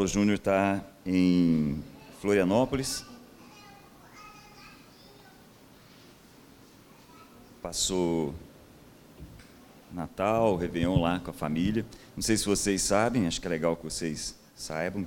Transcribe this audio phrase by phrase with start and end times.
[0.00, 1.84] Paulo Júnior está em
[2.22, 3.04] Florianópolis.
[7.60, 8.34] Passou
[9.92, 11.84] Natal, Réveillon lá com a família.
[12.16, 15.06] Não sei se vocês sabem, acho que é legal que vocês saibam.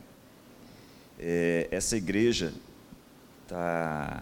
[1.19, 2.53] É, essa igreja
[3.41, 4.21] está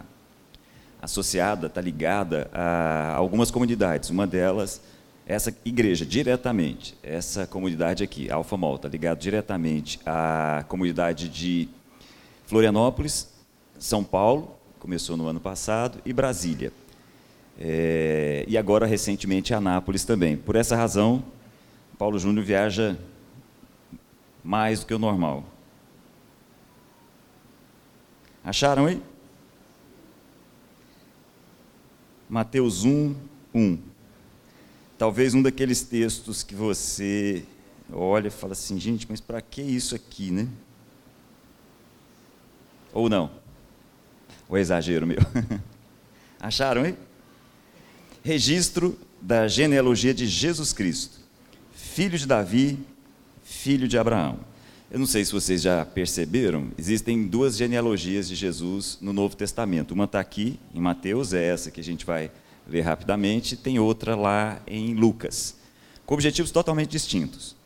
[1.02, 4.08] associada, está ligada a algumas comunidades.
[4.08, 4.80] Uma delas,
[5.26, 11.68] essa igreja, diretamente, essa comunidade aqui, Alfa Mol, está ligada diretamente à comunidade de
[12.46, 13.32] Florianópolis,
[13.78, 16.72] São Paulo, começou no ano passado, e Brasília.
[17.58, 20.36] É, e agora, recentemente, Anápolis também.
[20.36, 21.22] Por essa razão,
[21.96, 22.98] Paulo Júnior viaja
[24.42, 25.44] mais do que o normal.
[28.44, 29.00] Acharam aí?
[32.28, 33.14] Mateus 1,
[33.54, 33.91] 1.
[35.02, 37.42] Talvez um daqueles textos que você
[37.92, 40.46] olha e fala assim, gente, mas para que isso aqui, né?
[42.92, 43.28] Ou não?
[44.48, 45.18] Ou é exagero meu?
[46.38, 46.94] Acharam aí?
[48.22, 51.18] Registro da genealogia de Jesus Cristo,
[51.72, 52.78] filho de Davi,
[53.42, 54.38] filho de Abraão.
[54.88, 59.94] Eu não sei se vocês já perceberam, existem duas genealogias de Jesus no Novo Testamento.
[59.94, 62.30] Uma está aqui, em Mateus, é essa que a gente vai
[62.68, 65.56] ler rapidamente, tem outra lá em Lucas,
[66.06, 67.56] com objetivos totalmente distintos.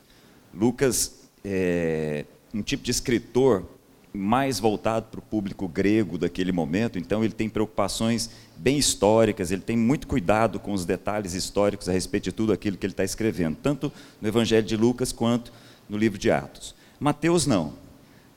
[0.55, 3.65] Lucas é um tipo de escritor
[4.13, 9.61] mais voltado para o público grego daquele momento, então ele tem preocupações bem históricas, ele
[9.61, 13.05] tem muito cuidado com os detalhes históricos a respeito de tudo aquilo que ele está
[13.05, 15.53] escrevendo, tanto no Evangelho de Lucas quanto
[15.89, 16.75] no livro de Atos.
[16.99, 17.86] Mateus não.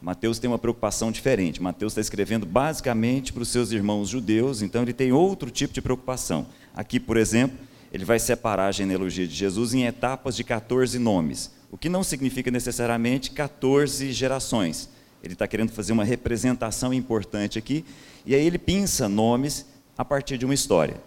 [0.02, 1.61] Mateus tem uma preocupação diferente.
[1.61, 5.81] Mateus está escrevendo basicamente para os seus irmãos judeus, então ele tem outro tipo de
[5.81, 6.47] preocupação.
[6.73, 7.58] Aqui, por exemplo,
[7.92, 12.04] ele vai separar a genealogia de Jesus em etapas de 14 nomes, o que não
[12.04, 14.89] significa necessariamente 14 gerações
[15.23, 17.83] ele está querendo fazer uma representação importante aqui,
[18.26, 19.66] e aí ele pinça nomes
[19.98, 20.98] a partir de uma história.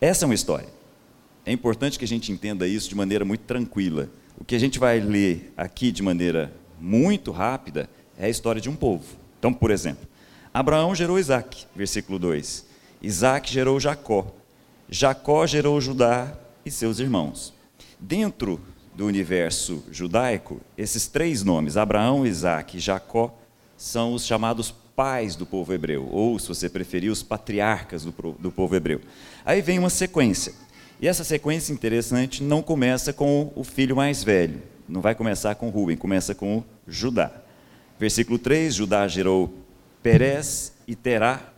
[0.00, 0.68] Essa é uma história.
[1.46, 4.08] É importante que a gente entenda isso de maneira muito tranquila.
[4.38, 7.88] O que a gente vai ler aqui de maneira muito rápida
[8.20, 9.04] é a história de um povo.
[9.38, 10.06] Então, por exemplo,
[10.52, 12.66] Abraão gerou Isaac, versículo 2.
[13.00, 14.26] Isaac gerou Jacó.
[14.90, 17.54] Jacó gerou Judá e seus irmãos.
[17.98, 18.60] Dentro
[18.94, 23.34] do universo judaico, esses três nomes, Abraão, Isaac e Jacó,
[23.76, 28.12] são os chamados pais do povo hebreu, ou, se você preferir, os patriarcas do,
[28.52, 29.00] povo hebreu.
[29.46, 30.52] Aí vem uma sequência.
[31.00, 35.70] E essa sequência interessante não começa com o filho mais velho, não vai começar com
[35.70, 37.39] Rubem, começa com Judá.
[38.00, 39.52] Versículo 3: Judá gerou
[40.02, 41.52] Perez e Terá,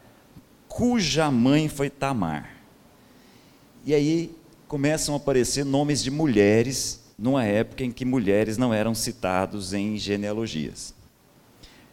[0.67, 2.51] cuja mãe foi Tamar.
[3.87, 4.35] E aí
[4.67, 9.97] começam a aparecer nomes de mulheres numa época em que mulheres não eram citados em
[9.97, 10.93] genealogias.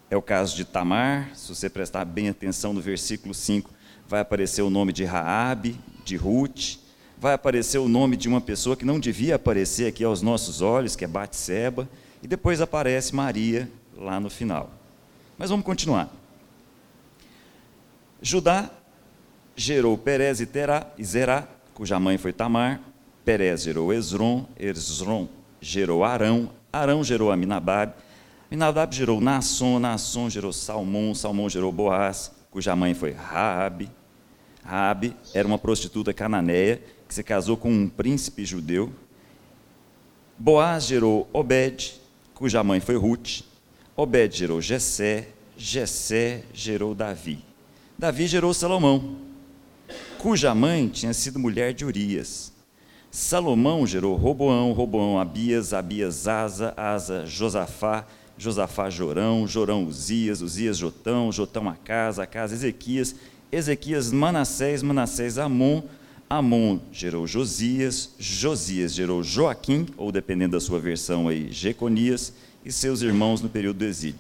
[0.10, 3.70] É o caso de Tamar, se você prestar bem atenção no versículo 5,
[4.08, 6.80] vai aparecer o nome de Raabe, de Ruth,
[7.20, 10.96] vai aparecer o nome de uma pessoa que não devia aparecer aqui aos nossos olhos,
[10.96, 11.88] que é Batseba,
[12.24, 14.70] e depois aparece Maria lá no final.
[15.38, 16.10] Mas vamos continuar.
[18.22, 18.70] Judá
[19.56, 22.80] gerou Perez e Terá e Zerá, cuja mãe foi Tamar,
[23.24, 25.28] Perez gerou Esron, Esron
[25.62, 27.94] gerou Arão, Arão gerou Aminadab,
[28.50, 33.90] Aminadab gerou Naasson, Naasson gerou Salmão, Salmão gerou Boaz, cuja mãe foi Raabe.
[34.64, 38.92] Raabe era uma prostituta cananeia que se casou com um príncipe judeu.
[40.38, 42.00] Boaz gerou Obed,
[42.34, 43.42] cuja mãe foi Ruth.
[44.00, 45.28] Obed gerou Jessé,
[45.58, 47.40] Jessé gerou Davi.
[47.98, 49.18] Davi gerou Salomão,
[50.18, 52.54] cuja mãe tinha sido mulher de Urias.
[53.12, 58.08] Salomão gerou Roboão, Roboão Abias, Abias Asa, Asa Josafá,
[58.38, 63.14] Josafá Jorão, Jorão Uzias, Uzias Jotão, Jotão Acasa, Acasa Ezequias,
[63.52, 65.84] Ezequias Manassés, Manassés Amon,
[66.30, 72.32] Amon gerou Josias, Josias gerou Joaquim, ou dependendo da sua versão aí, Jeconias,
[72.66, 74.20] e seus irmãos no período do exílio.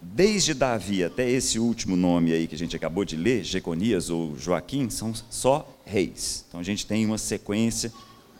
[0.00, 4.38] Desde Davi até esse último nome aí que a gente acabou de ler, Jeconias ou
[4.38, 6.44] Joaquim, são só reis.
[6.48, 7.92] Então a gente tem uma sequência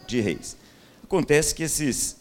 [0.07, 0.57] de reis.
[1.03, 2.17] Acontece que esses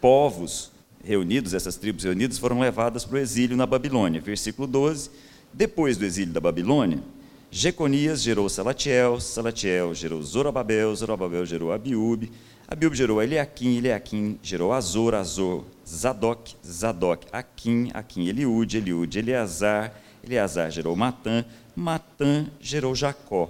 [0.00, 0.72] povos
[1.04, 4.20] reunidos, essas tribos reunidas, foram levadas para o exílio na Babilônia.
[4.20, 5.10] Versículo 12.
[5.52, 7.02] Depois do exílio da Babilônia,
[7.50, 12.32] Jeconias gerou Salatiel, Salatiel gerou Zorobabel, Zorobabel gerou Abiúbe,
[12.66, 19.92] Abiúbe gerou Eliakim, Eliakim gerou Azor, Azor, Zadok, Zadok, Aquim, Aquim, Eliúde, Eliúde, Eleazar,
[20.22, 21.44] Eleazar gerou Matã,
[21.74, 23.48] Matã gerou Jacó,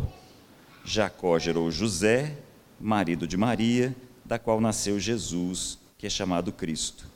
[0.84, 2.36] Jacó gerou José,
[2.80, 3.94] marido de Maria,
[4.24, 7.06] da qual nasceu Jesus, que é chamado Cristo.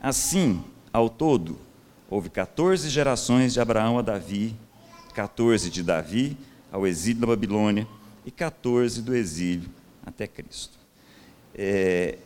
[0.00, 1.58] Assim, Ao todo,
[2.10, 4.54] houve 14 gerações de Abraão a Davi,
[5.14, 6.36] 14 de Davi
[6.70, 7.86] ao exílio da Babilônia
[8.24, 9.68] e 14 do exílio
[10.04, 10.78] até Cristo.
[11.54, 12.18] É,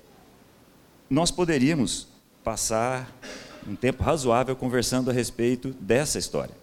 [1.11, 2.09] nós poderíamos
[2.47, 3.13] passar
[3.67, 6.55] um tempo razoável conversando a respeito dessa história.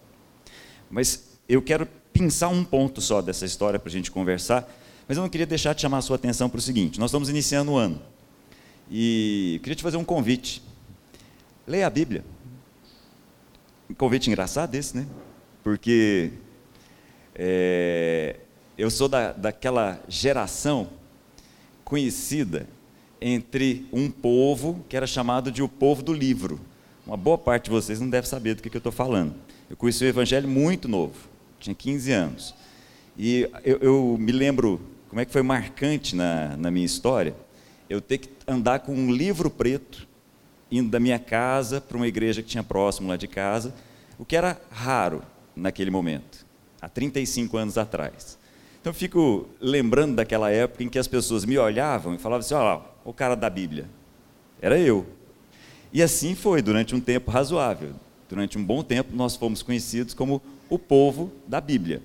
[0.90, 4.66] Mas eu quero pensar um ponto só dessa história para a gente conversar,
[5.06, 7.28] mas eu não queria deixar de chamar a sua atenção para o seguinte: nós estamos
[7.28, 8.00] iniciando o ano
[8.90, 10.62] e queria te fazer um convite.
[11.66, 12.24] Leia a Bíblia.
[13.90, 15.06] Um convite engraçado esse, né?
[15.62, 16.32] Porque
[17.34, 18.36] é,
[18.78, 20.88] eu sou da, daquela geração
[21.84, 22.66] conhecida
[23.26, 26.60] entre um povo que era chamado de o povo do livro.
[27.06, 29.34] Uma boa parte de vocês não deve saber do que, eu estou falando.
[29.70, 31.14] Eu conheci o Evangelho muito novo,
[31.58, 32.54] tinha 15 anos.
[33.16, 34.78] E eu, eu, me lembro
[35.08, 37.34] como é que foi marcante na, na minha história,
[37.88, 40.06] eu ter que andar com um livro preto,
[40.70, 43.74] indo da minha casa para uma igreja que tinha próximo lá de casa,
[44.18, 45.22] o que era raro
[45.56, 46.44] naquele momento,
[46.78, 48.38] há 35 anos atrás.
[48.84, 52.52] Então eu fico lembrando daquela época em que as pessoas me olhavam e falavam assim:
[52.52, 53.86] olha lá, o cara da Bíblia.
[54.60, 55.06] Era eu.
[55.90, 57.92] E assim foi durante um tempo razoável.
[58.28, 62.02] Durante um bom tempo nós fomos conhecidos como o povo da Bíblia.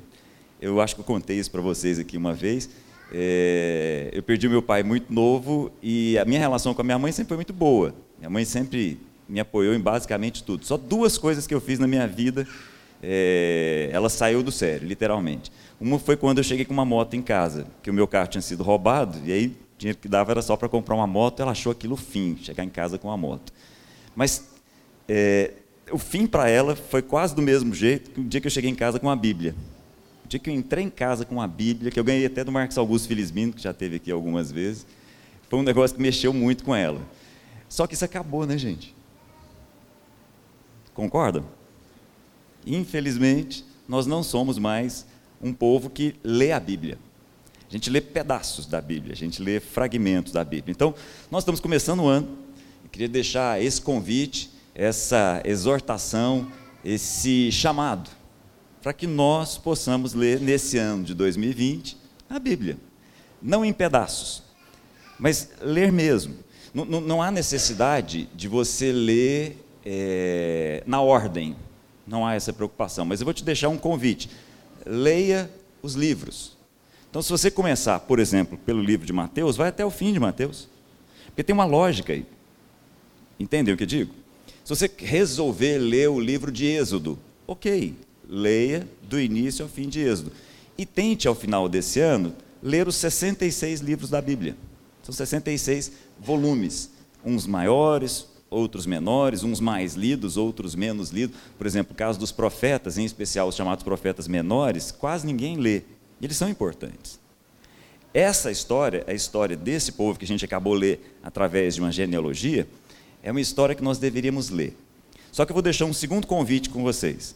[0.62, 2.70] Eu acho que eu contei isso para vocês aqui uma vez.
[3.12, 7.12] É, eu perdi meu pai muito novo e a minha relação com a minha mãe
[7.12, 7.94] sempre foi muito boa.
[8.18, 8.98] Minha mãe sempre
[9.28, 10.66] me apoiou em basicamente tudo.
[10.66, 12.48] Só duas coisas que eu fiz na minha vida,
[13.04, 15.52] é, ela saiu do sério, literalmente.
[15.80, 18.42] Uma foi quando eu cheguei com uma moto em casa, que o meu carro tinha
[18.42, 21.52] sido roubado, e aí o dinheiro que dava era só para comprar uma moto, ela
[21.52, 23.54] achou aquilo fim, chegar em casa com uma moto.
[24.14, 24.50] Mas
[25.08, 25.54] é,
[25.92, 28.70] o fim para ela foi quase do mesmo jeito que o dia que eu cheguei
[28.70, 29.56] em casa com a Bíblia.
[30.26, 32.52] O dia que eu entrei em casa com a Bíblia, que eu ganhei até do
[32.52, 34.86] Marcos Augusto Felizmino, que já teve aqui algumas vezes,
[35.50, 37.02] foi um negócio que mexeu muito com ela.
[37.70, 38.94] Só que isso acabou, né, gente?
[40.94, 41.46] Concordam?
[42.66, 45.06] Infelizmente, nós não somos mais
[45.42, 46.98] um povo que lê a Bíblia.
[47.70, 50.72] A gente lê pedaços da Bíblia, a gente lê fragmentos da Bíblia.
[50.72, 50.94] Então,
[51.30, 52.28] nós estamos começando o ano,
[52.84, 56.52] eu queria deixar esse convite, essa exortação,
[56.84, 58.10] esse chamado,
[58.82, 61.96] para que nós possamos ler nesse ano de 2020
[62.30, 62.78] a Bíblia.
[63.42, 64.42] Não em pedaços,
[65.20, 66.36] mas ler mesmo.
[66.74, 71.56] Não, não, não há necessidade de você ler é, na ordem,
[72.08, 73.06] não há essa preocupação.
[73.06, 74.30] Mas eu vou te deixar um convite
[74.90, 75.50] leia
[75.82, 76.58] os livros.
[77.10, 80.20] Então, se você começar, por exemplo, pelo livro de Mateus, vai até o fim de
[80.20, 80.68] Mateus.
[81.28, 82.26] Porque tem uma lógica aí.
[83.40, 84.14] Entendem o que eu digo?
[84.64, 87.96] Se você resolver ler o livro de Êxodo, ok,
[88.28, 90.32] leia do início ao fim de Êxodo.
[90.78, 94.56] E tente, ao final desse ano, ler os 66 livros da Bíblia.
[95.02, 96.92] São 66 volumes,
[97.26, 101.38] uns maiores, outros menores, uns mais lidos, outros menos lidos.
[101.58, 105.84] Por exemplo, o caso dos profetas, em especial os chamados profetas menores, quase ninguém lê.
[106.22, 107.20] Eles são importantes.
[108.14, 111.92] Essa história, a história desse povo que a gente acabou de ler através de uma
[111.92, 112.68] genealogia,
[113.22, 114.76] é uma história que nós deveríamos ler.
[115.32, 117.36] Só que eu vou deixar um segundo convite com vocês.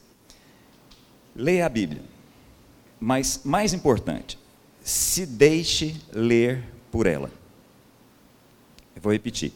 [1.35, 2.01] Leia a Bíblia.
[2.99, 4.39] Mas, mais importante,
[4.83, 7.29] se deixe ler por ela.
[8.95, 9.53] Eu vou repetir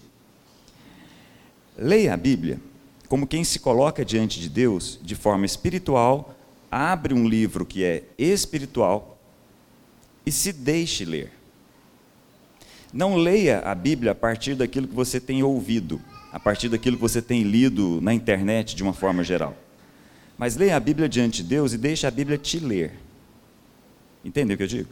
[1.78, 2.60] Leia a Bíblia
[3.08, 6.36] como quem se coloca diante de Deus de forma espiritual,
[6.70, 9.18] abre um livro que é espiritual
[10.26, 11.32] e se deixe ler.
[12.92, 17.02] Não leia a Bíblia a partir daquilo que você tem ouvido, a partir daquilo que
[17.02, 19.56] você tem lido na internet de uma forma geral.
[20.38, 22.94] Mas leia a Bíblia diante de Deus e deixe a Bíblia te ler.
[24.24, 24.90] Entendeu o que eu digo?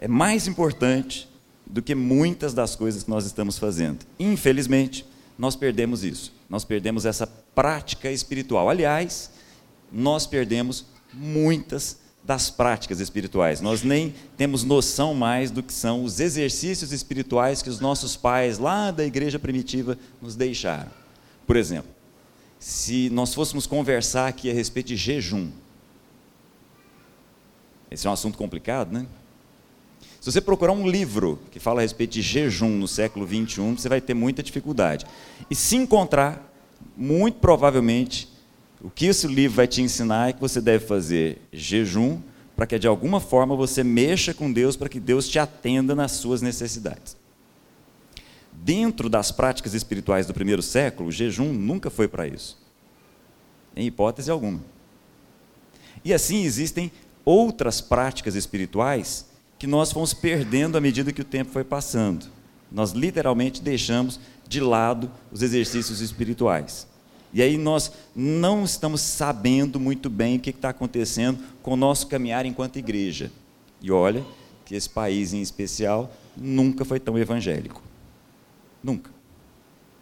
[0.00, 1.28] É mais importante
[1.64, 4.04] do que muitas das coisas que nós estamos fazendo.
[4.18, 5.06] Infelizmente,
[5.38, 6.32] nós perdemos isso.
[6.48, 8.68] Nós perdemos essa prática espiritual.
[8.68, 9.30] Aliás,
[9.90, 13.60] nós perdemos muitas das práticas espirituais.
[13.60, 18.58] Nós nem temos noção mais do que são os exercícios espirituais que os nossos pais
[18.58, 20.90] lá da igreja primitiva nos deixaram.
[21.46, 21.90] Por exemplo,
[22.58, 25.50] se nós fôssemos conversar aqui a respeito de jejum,
[27.90, 29.06] esse é um assunto complicado, né?
[30.24, 33.90] Se você procurar um livro que fala a respeito de jejum no século 21, você
[33.90, 35.04] vai ter muita dificuldade.
[35.50, 36.50] E se encontrar,
[36.96, 38.26] muito provavelmente,
[38.80, 42.22] o que esse livro vai te ensinar é que você deve fazer jejum
[42.56, 46.12] para que de alguma forma você mexa com Deus para que Deus te atenda nas
[46.12, 47.18] suas necessidades.
[48.50, 52.58] Dentro das práticas espirituais do primeiro século, o jejum nunca foi para isso,
[53.76, 54.62] em hipótese alguma.
[56.02, 56.90] E assim existem
[57.26, 59.33] outras práticas espirituais
[59.64, 62.26] que nós fomos perdendo à medida que o tempo foi passando.
[62.70, 66.86] Nós literalmente deixamos de lado os exercícios espirituais.
[67.32, 72.08] E aí nós não estamos sabendo muito bem o que está acontecendo com o nosso
[72.08, 73.32] caminhar enquanto igreja.
[73.80, 74.22] E olha
[74.66, 77.82] que esse país em especial nunca foi tão evangélico.
[78.82, 79.10] Nunca.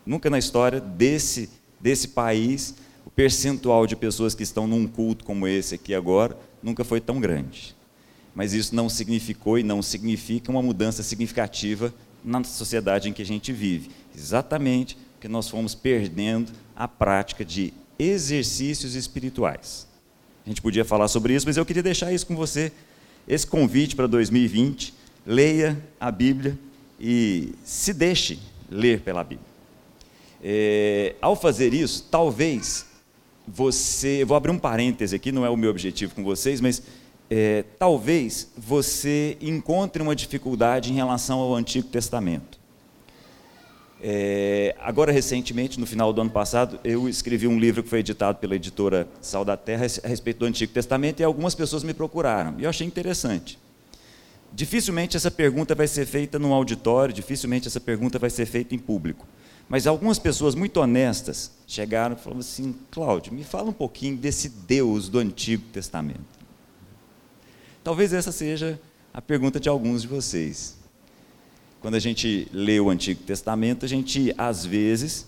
[0.04, 1.48] Nunca na história desse,
[1.80, 2.74] desse país,
[3.06, 7.20] o percentual de pessoas que estão num culto como esse aqui agora nunca foi tão
[7.20, 7.76] grande.
[8.34, 11.92] Mas isso não significou e não significa uma mudança significativa
[12.24, 13.90] na sociedade em que a gente vive.
[14.16, 19.86] Exatamente porque nós fomos perdendo a prática de exercícios espirituais.
[20.44, 22.72] A gente podia falar sobre isso, mas eu queria deixar isso com você,
[23.28, 24.92] esse convite para 2020.
[25.24, 26.58] Leia a Bíblia
[26.98, 29.46] e se deixe ler pela Bíblia.
[30.42, 32.86] É, ao fazer isso, talvez
[33.46, 34.24] você.
[34.24, 36.82] Vou abrir um parêntese aqui, não é o meu objetivo com vocês, mas
[37.34, 42.60] é, talvez você encontre uma dificuldade em relação ao Antigo Testamento.
[44.02, 48.36] É, agora, recentemente, no final do ano passado, eu escrevi um livro que foi editado
[48.36, 52.56] pela editora Sal da Terra a respeito do Antigo Testamento e algumas pessoas me procuraram.
[52.58, 53.58] E eu achei interessante.
[54.52, 58.78] Dificilmente essa pergunta vai ser feita num auditório, dificilmente essa pergunta vai ser feita em
[58.78, 59.26] público.
[59.70, 64.50] Mas algumas pessoas muito honestas chegaram e falaram assim: Cláudio, me fala um pouquinho desse
[64.50, 66.41] Deus do Antigo Testamento.
[67.84, 68.80] Talvez essa seja
[69.12, 70.76] a pergunta de alguns de vocês.
[71.80, 75.26] Quando a gente lê o Antigo Testamento, a gente, às vezes,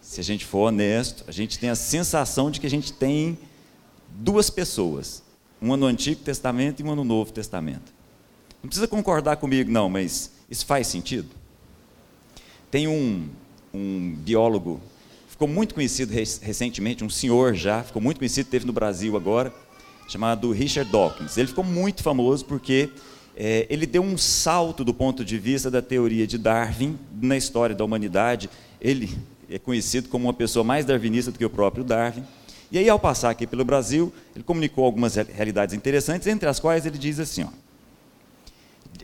[0.00, 3.36] se a gente for honesto, a gente tem a sensação de que a gente tem
[4.10, 5.22] duas pessoas,
[5.60, 7.92] uma no Antigo Testamento e uma no Novo Testamento.
[8.62, 11.28] Não precisa concordar comigo, não, mas isso faz sentido?
[12.70, 13.28] Tem um,
[13.74, 14.80] um biólogo,
[15.28, 19.52] ficou muito conhecido recentemente, um senhor já, ficou muito conhecido, teve no Brasil agora,
[20.06, 21.36] chamado Richard Dawkins.
[21.36, 22.90] Ele ficou muito famoso porque
[23.36, 27.74] é, ele deu um salto do ponto de vista da teoria de Darwin na história
[27.74, 28.48] da humanidade.
[28.80, 29.16] Ele
[29.50, 32.24] é conhecido como uma pessoa mais darwinista do que o próprio Darwin.
[32.70, 36.84] E aí, ao passar aqui pelo Brasil, ele comunicou algumas realidades interessantes, entre as quais
[36.84, 37.48] ele diz assim: ó,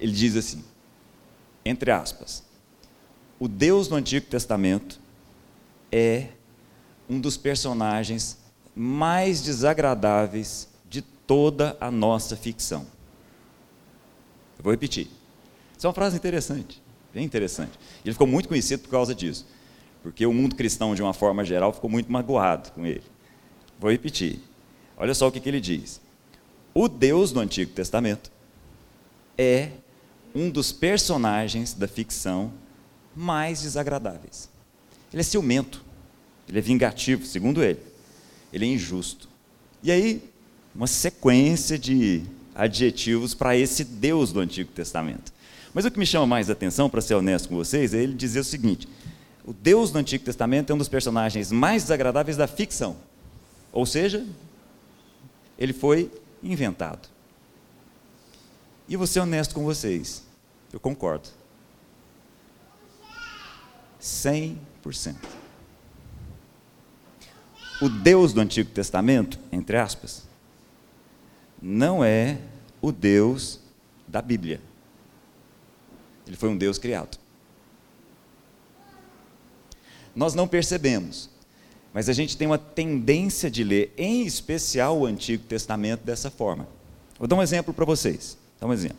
[0.00, 0.64] ele diz assim,
[1.64, 2.42] entre aspas,
[3.38, 4.98] o Deus do Antigo Testamento
[5.92, 6.28] é
[7.08, 8.38] um dos personagens
[8.74, 10.71] mais desagradáveis de
[11.32, 12.86] toda a nossa ficção.
[14.58, 15.08] Eu vou repetir.
[15.74, 17.72] Isso é uma frase interessante, bem interessante.
[18.04, 19.46] Ele ficou muito conhecido por causa disso,
[20.02, 23.02] porque o mundo cristão, de uma forma geral, ficou muito magoado com ele.
[23.80, 24.40] Vou repetir.
[24.94, 26.02] Olha só o que, que ele diz.
[26.74, 28.30] O Deus do Antigo Testamento
[29.38, 29.70] é
[30.34, 32.52] um dos personagens da ficção
[33.16, 34.50] mais desagradáveis.
[35.10, 35.82] Ele é ciumento,
[36.46, 37.80] ele é vingativo, segundo ele.
[38.52, 39.30] Ele é injusto.
[39.82, 40.31] E aí,
[40.74, 42.22] uma sequência de
[42.54, 45.32] adjetivos para esse Deus do Antigo Testamento.
[45.74, 48.40] Mas o que me chama mais atenção, para ser honesto com vocês, é ele dizer
[48.40, 48.88] o seguinte:
[49.44, 52.96] o Deus do Antigo Testamento é um dos personagens mais desagradáveis da ficção.
[53.72, 54.26] Ou seja,
[55.58, 56.10] ele foi
[56.42, 57.08] inventado.
[58.86, 60.22] E vou ser honesto com vocês,
[60.72, 61.28] eu concordo.
[64.00, 64.56] 100%.
[67.80, 70.24] O Deus do Antigo Testamento, entre aspas,
[71.62, 72.38] não é
[72.80, 73.60] o Deus
[74.08, 74.60] da Bíblia.
[76.26, 77.18] Ele foi um Deus criado.
[80.14, 81.30] Nós não percebemos,
[81.94, 86.66] mas a gente tem uma tendência de ler, em especial o Antigo Testamento, dessa forma.
[87.18, 88.36] Vou dar um exemplo para vocês.
[88.60, 88.98] Dá um exemplo.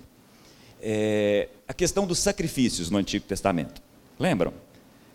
[0.82, 3.82] É, a questão dos sacrifícios no Antigo Testamento.
[4.18, 4.54] Lembram?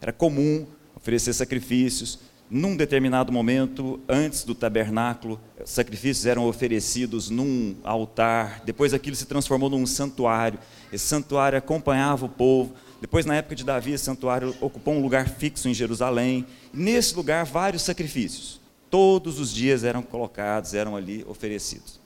[0.00, 2.18] Era comum oferecer sacrifícios.
[2.50, 8.62] Num determinado momento, antes do tabernáculo, sacrifícios eram oferecidos num altar.
[8.64, 10.58] Depois aquilo se transformou num santuário.
[10.90, 12.72] Esse santuário acompanhava o povo.
[13.02, 16.46] Depois, na época de Davi, esse santuário ocupou um lugar fixo em Jerusalém.
[16.72, 18.58] nesse lugar, vários sacrifícios.
[18.90, 22.00] Todos os dias eram colocados, eram ali oferecidos.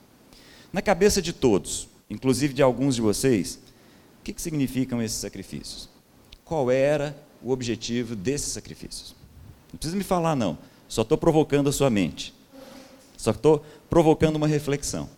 [0.73, 3.59] Na cabeça de todos, inclusive de alguns de vocês,
[4.19, 5.87] o que, que significam esses sacrifícios?
[6.43, 9.22] Qual era o objetivo desses sacrifícios?
[9.73, 10.57] Não precisa me falar, não.
[10.87, 12.31] Só estou provocando a sua mente.
[13.17, 15.09] Só estou provocando uma reflexão.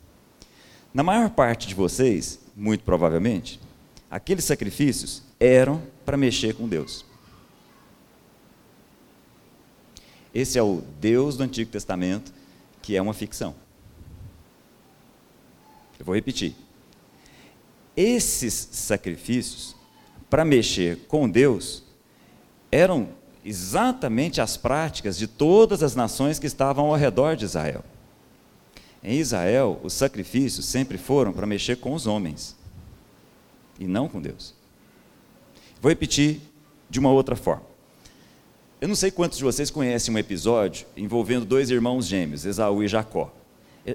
[0.93, 3.59] Na maior parte de vocês, muito provavelmente,
[4.09, 7.05] aqueles sacrifícios eram para mexer com Deus.
[10.33, 12.33] Esse é o Deus do Antigo Testamento,
[12.81, 13.53] que é uma ficção.
[15.99, 16.55] Eu vou repetir.
[17.95, 19.75] Esses sacrifícios,
[20.29, 21.83] para mexer com Deus,
[22.71, 23.09] eram
[23.45, 27.85] exatamente as práticas de todas as nações que estavam ao redor de Israel.
[29.03, 32.55] Em Israel, os sacrifícios sempre foram para mexer com os homens
[33.79, 34.55] e não com Deus.
[35.79, 36.41] Vou repetir
[36.89, 37.63] de uma outra forma.
[38.81, 42.87] Eu não sei quantos de vocês conhecem um episódio envolvendo dois irmãos gêmeos, Esaú e
[42.87, 43.31] Jacó.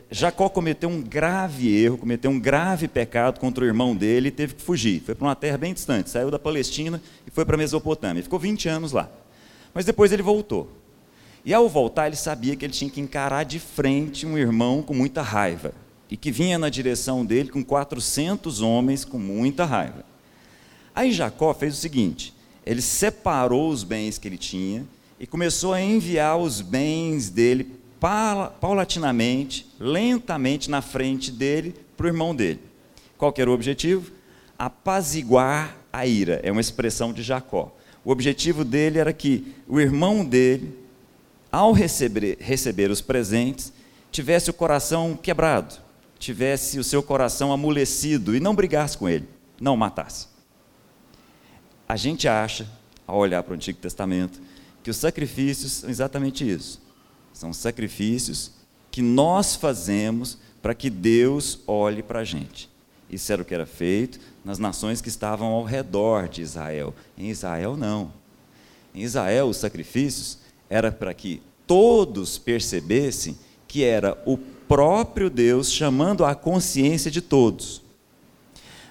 [0.08, 4.54] Jacó cometeu um grave erro, cometeu um grave pecado contra o irmão dele e teve
[4.54, 5.00] que fugir.
[5.00, 8.22] Foi para uma terra bem distante, saiu da Palestina e foi para a Mesopotâmia.
[8.22, 9.10] Ficou 20 anos lá.
[9.72, 10.70] Mas depois ele voltou.
[11.44, 14.92] E ao voltar, ele sabia que ele tinha que encarar de frente um irmão com
[14.92, 15.72] muita raiva
[16.10, 20.04] e que vinha na direção dele com 400 homens com muita raiva.
[20.94, 22.34] Aí Jacó fez o seguinte:
[22.66, 24.84] ele separou os bens que ele tinha
[25.18, 27.78] e começou a enviar os bens dele
[28.60, 32.60] paulatinamente, lentamente na frente dele para o irmão dele.
[33.16, 34.10] Qual era o objetivo?
[34.58, 37.74] Apaziguar a ira, é uma expressão de Jacó.
[38.04, 40.78] O objetivo dele era que o irmão dele,
[41.50, 43.72] ao receber, receber os presentes,
[44.10, 45.76] tivesse o coração quebrado,
[46.18, 49.28] tivesse o seu coração amolecido e não brigasse com ele,
[49.60, 50.28] não matasse.
[51.88, 52.66] A gente acha,
[53.06, 54.40] ao olhar para o Antigo Testamento,
[54.82, 56.80] que os sacrifícios são exatamente isso
[57.32, 58.52] são sacrifícios
[58.90, 62.68] que nós fazemos para que Deus olhe para a gente.
[63.08, 66.94] Isso era o que era feito nas nações que estavam ao redor de Israel.
[67.16, 68.12] Em Israel, não.
[68.94, 76.24] Em Israel, os sacrifícios era para que todos percebessem que era o próprio Deus chamando
[76.24, 77.82] a consciência de todos.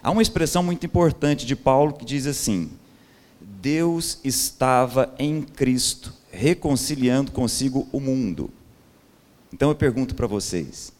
[0.01, 2.71] Há uma expressão muito importante de Paulo que diz assim:
[3.41, 8.49] Deus estava em Cristo reconciliando consigo o mundo.
[9.53, 10.93] Então eu pergunto para vocês: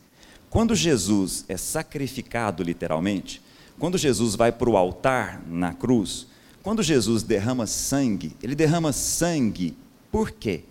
[0.50, 3.41] quando Jesus é sacrificado literalmente,
[3.79, 6.27] quando Jesus vai para o altar na cruz,
[6.62, 9.75] quando Jesus derrama sangue, ele derrama sangue
[10.12, 10.63] por quê?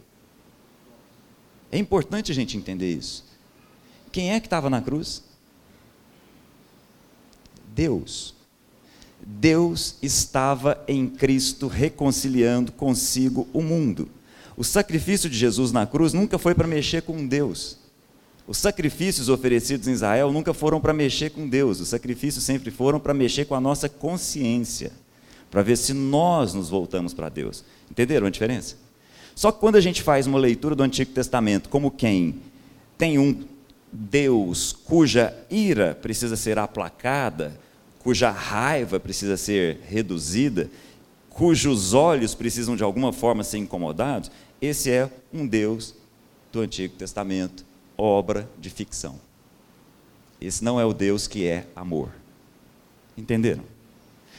[1.72, 3.24] É importante a gente entender isso.
[4.12, 5.22] Quem é que estava na cruz?
[7.74, 8.34] Deus.
[9.20, 14.08] Deus estava em Cristo reconciliando consigo o mundo.
[14.56, 17.78] O sacrifício de Jesus na cruz nunca foi para mexer com Deus.
[18.48, 21.80] Os sacrifícios oferecidos em Israel nunca foram para mexer com Deus.
[21.80, 24.90] Os sacrifícios sempre foram para mexer com a nossa consciência,
[25.50, 27.62] para ver se nós nos voltamos para Deus.
[27.90, 28.76] Entenderam a diferença?
[29.34, 32.36] Só que quando a gente faz uma leitura do Antigo Testamento como quem
[32.96, 33.44] tem um
[33.92, 37.60] Deus cuja ira precisa ser aplacada,
[37.98, 40.70] cuja raiva precisa ser reduzida,
[41.28, 45.94] cujos olhos precisam de alguma forma ser incomodados, esse é um Deus
[46.50, 47.67] do Antigo Testamento,
[47.98, 49.20] obra de ficção.
[50.40, 52.10] Esse não é o Deus que é amor.
[53.16, 53.64] Entenderam?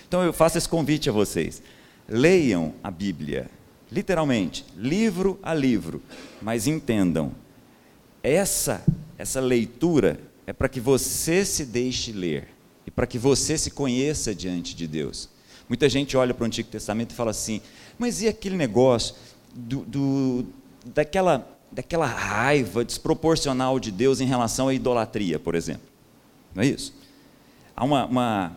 [0.08, 1.62] Então eu faço esse convite a vocês.
[2.08, 3.52] Leiam a Bíblia,
[3.92, 6.02] literalmente, livro a livro,
[6.42, 7.32] mas entendam,
[8.24, 8.84] essa
[9.18, 12.48] essa leitura é para que você se deixe ler
[12.88, 15.30] e para que você se conheça diante de Deus.
[15.68, 17.62] Muita gente olha para o Antigo Testamento e fala assim:
[18.00, 19.14] mas e aquele negócio?
[19.54, 20.46] do, do,
[20.86, 25.88] daquela, daquela raiva desproporcional de Deus em relação à idolatria, por exemplo.
[26.54, 26.94] Não é isso?
[27.76, 28.52] Há uma, uma,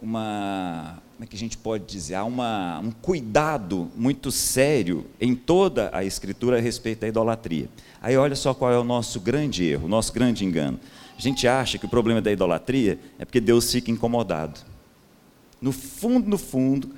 [0.00, 2.14] uma como é que a gente pode dizer?
[2.14, 7.68] Há uma, um cuidado muito sério em toda a Escritura a respeito da idolatria.
[8.00, 10.80] Aí olha só qual é o nosso grande erro, o nosso grande engano.
[11.16, 14.60] A gente acha que o problema da idolatria é porque Deus fica incomodado.
[15.60, 16.90] No fundo, no fundo,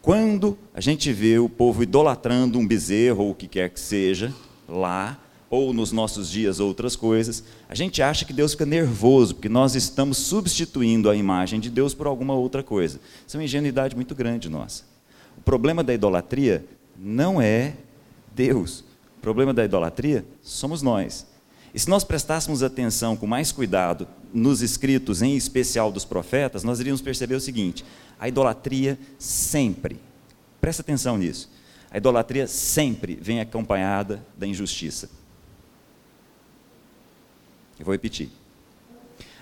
[0.00, 4.32] quando a gente vê o povo idolatrando um bezerro ou o que quer que seja,
[4.68, 9.48] lá, ou nos nossos dias outras coisas, a gente acha que Deus fica nervoso, porque
[9.48, 13.00] nós estamos substituindo a imagem de Deus por alguma outra coisa.
[13.26, 14.84] Isso é uma ingenuidade muito grande nossa.
[15.38, 16.64] O problema da idolatria
[16.98, 17.74] não é
[18.34, 18.80] Deus.
[19.18, 21.26] O problema da idolatria somos nós.
[21.72, 26.80] E se nós prestássemos atenção com mais cuidado nos escritos, em especial dos profetas, nós
[26.80, 27.84] iríamos perceber o seguinte:
[28.18, 30.00] a idolatria sempre,
[30.60, 31.50] presta atenção nisso,
[31.96, 35.08] a idolatria sempre vem acompanhada da injustiça.
[37.78, 38.28] Eu vou repetir.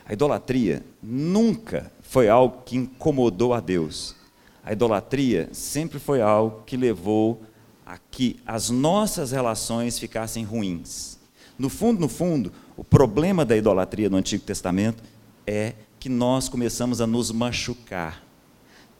[0.06, 4.14] A idolatria nunca foi algo que incomodou a Deus.
[4.62, 7.42] A idolatria sempre foi algo que levou
[7.84, 11.18] a que as nossas relações ficassem ruins.
[11.58, 15.02] No fundo, no fundo, o problema da idolatria no Antigo Testamento
[15.44, 18.23] é que nós começamos a nos machucar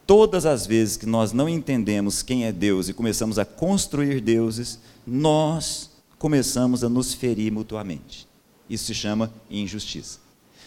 [0.06, 4.78] Todas as vezes que nós não entendemos quem é Deus e começamos a construir deuses,
[5.06, 8.28] nós começamos a nos ferir mutuamente.
[8.68, 10.18] Isso se chama injustiça.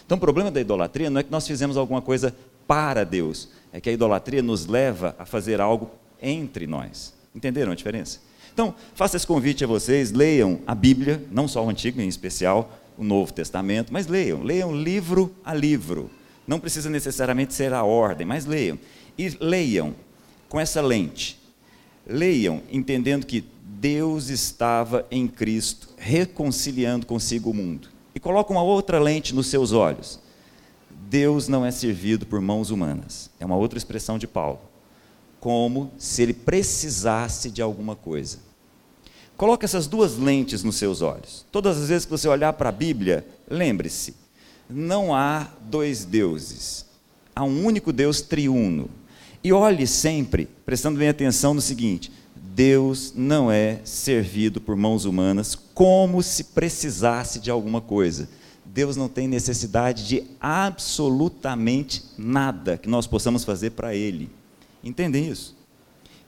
[0.04, 2.34] Então, o problema da idolatria não é que nós fizemos alguma coisa
[2.66, 7.14] para Deus, é que a idolatria nos leva a fazer algo entre nós.
[7.34, 8.20] Entenderam a diferença?
[8.52, 12.76] Então, faça esse convite a vocês, leiam a Bíblia, não só o Antigo, em especial
[12.96, 16.10] o Novo Testamento, mas leiam, leiam livro a livro.
[16.46, 18.78] Não precisa necessariamente ser a ordem, mas leiam.
[19.18, 19.94] E leiam
[20.48, 21.38] com essa lente.
[22.06, 27.88] Leiam entendendo que Deus estava em Cristo, reconciliando consigo o mundo.
[28.14, 30.18] E coloca uma outra lente nos seus olhos.
[30.90, 33.30] Deus não é servido por mãos humanas.
[33.38, 34.60] É uma outra expressão de Paulo.
[35.40, 38.38] Como se ele precisasse de alguma coisa.
[39.36, 41.46] Coloque essas duas lentes nos seus olhos.
[41.52, 44.16] Todas as vezes que você olhar para a Bíblia, lembre-se:
[44.68, 46.84] não há dois deuses.
[47.34, 48.90] Há um único Deus triuno.
[49.42, 55.54] E olhe sempre, prestando bem atenção no seguinte: Deus não é servido por mãos humanas
[55.54, 58.28] como se precisasse de alguma coisa.
[58.64, 64.30] Deus não tem necessidade de absolutamente nada que nós possamos fazer para Ele.
[64.82, 65.56] Entendem isso?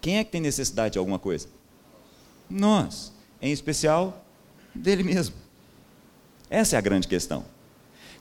[0.01, 1.49] Quem é que tem necessidade de alguma coisa?
[2.49, 4.25] Nós, em especial
[4.75, 5.35] dele mesmo.
[6.49, 7.45] Essa é a grande questão.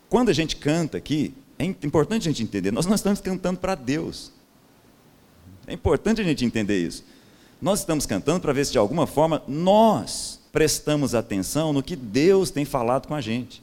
[0.09, 3.75] Quando a gente canta aqui, é importante a gente entender, nós não estamos cantando para
[3.75, 4.31] Deus.
[5.69, 7.05] É importante a gente entender isso.
[7.61, 12.49] Nós estamos cantando para ver se de alguma forma nós prestamos atenção no que Deus
[12.49, 13.61] tem falado com a gente.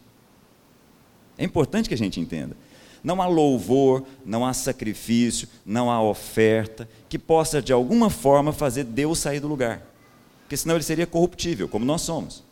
[1.36, 2.56] É importante que a gente entenda.
[3.02, 8.84] Não há louvor, não há sacrifício, não há oferta que possa de alguma forma fazer
[8.84, 9.82] Deus sair do lugar.
[10.42, 12.44] Porque senão ele seria corruptível, como nós somos.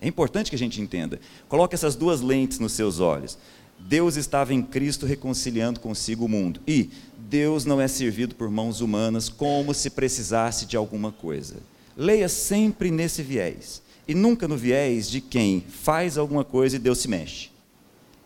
[0.00, 1.20] É importante que a gente entenda.
[1.48, 3.36] Coloque essas duas lentes nos seus olhos.
[3.78, 6.60] Deus estava em Cristo reconciliando consigo o mundo.
[6.66, 6.90] E
[7.30, 11.58] Deus não é servido por mãos humanas como se precisasse de alguma coisa.
[11.96, 13.80] Leia sempre nesse viés.
[14.08, 17.50] E nunca no viés de quem faz alguma coisa e Deus se mexe.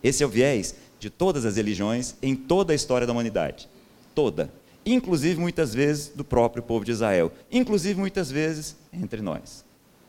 [0.02, 3.68] Esse é o viés de todas as religiões em toda a história da humanidade.
[4.14, 4.50] Toda.
[4.86, 7.30] Inclusive, muitas vezes, do próprio povo de Israel.
[7.52, 9.66] Inclusive, muitas vezes, entre nós.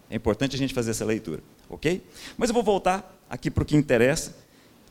[0.10, 2.01] É importante a gente fazer essa leitura, ok?
[2.38, 4.34] Mas eu vou voltar aqui para o que interessa.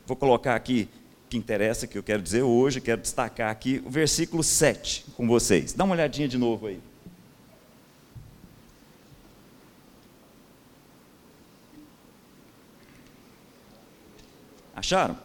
[0.05, 0.87] Vou colocar aqui
[1.35, 5.73] que interessa, que eu quero dizer hoje, quero destacar aqui o versículo 7 com vocês.
[5.73, 6.79] Dá uma olhadinha de novo aí.
[14.73, 15.17] Acharam?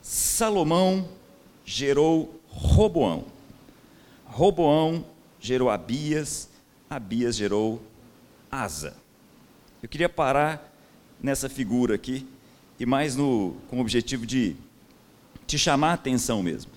[0.00, 1.06] Salomão
[1.64, 3.26] gerou Roboão.
[4.24, 5.04] Roboão
[5.38, 6.48] gerou Abias,
[6.88, 7.82] Abias gerou
[8.50, 8.96] Asa.
[9.82, 10.72] Eu queria parar
[11.20, 12.26] nessa figura aqui
[12.82, 14.56] e mais no, com o objetivo de
[15.46, 16.72] te chamar a atenção mesmo.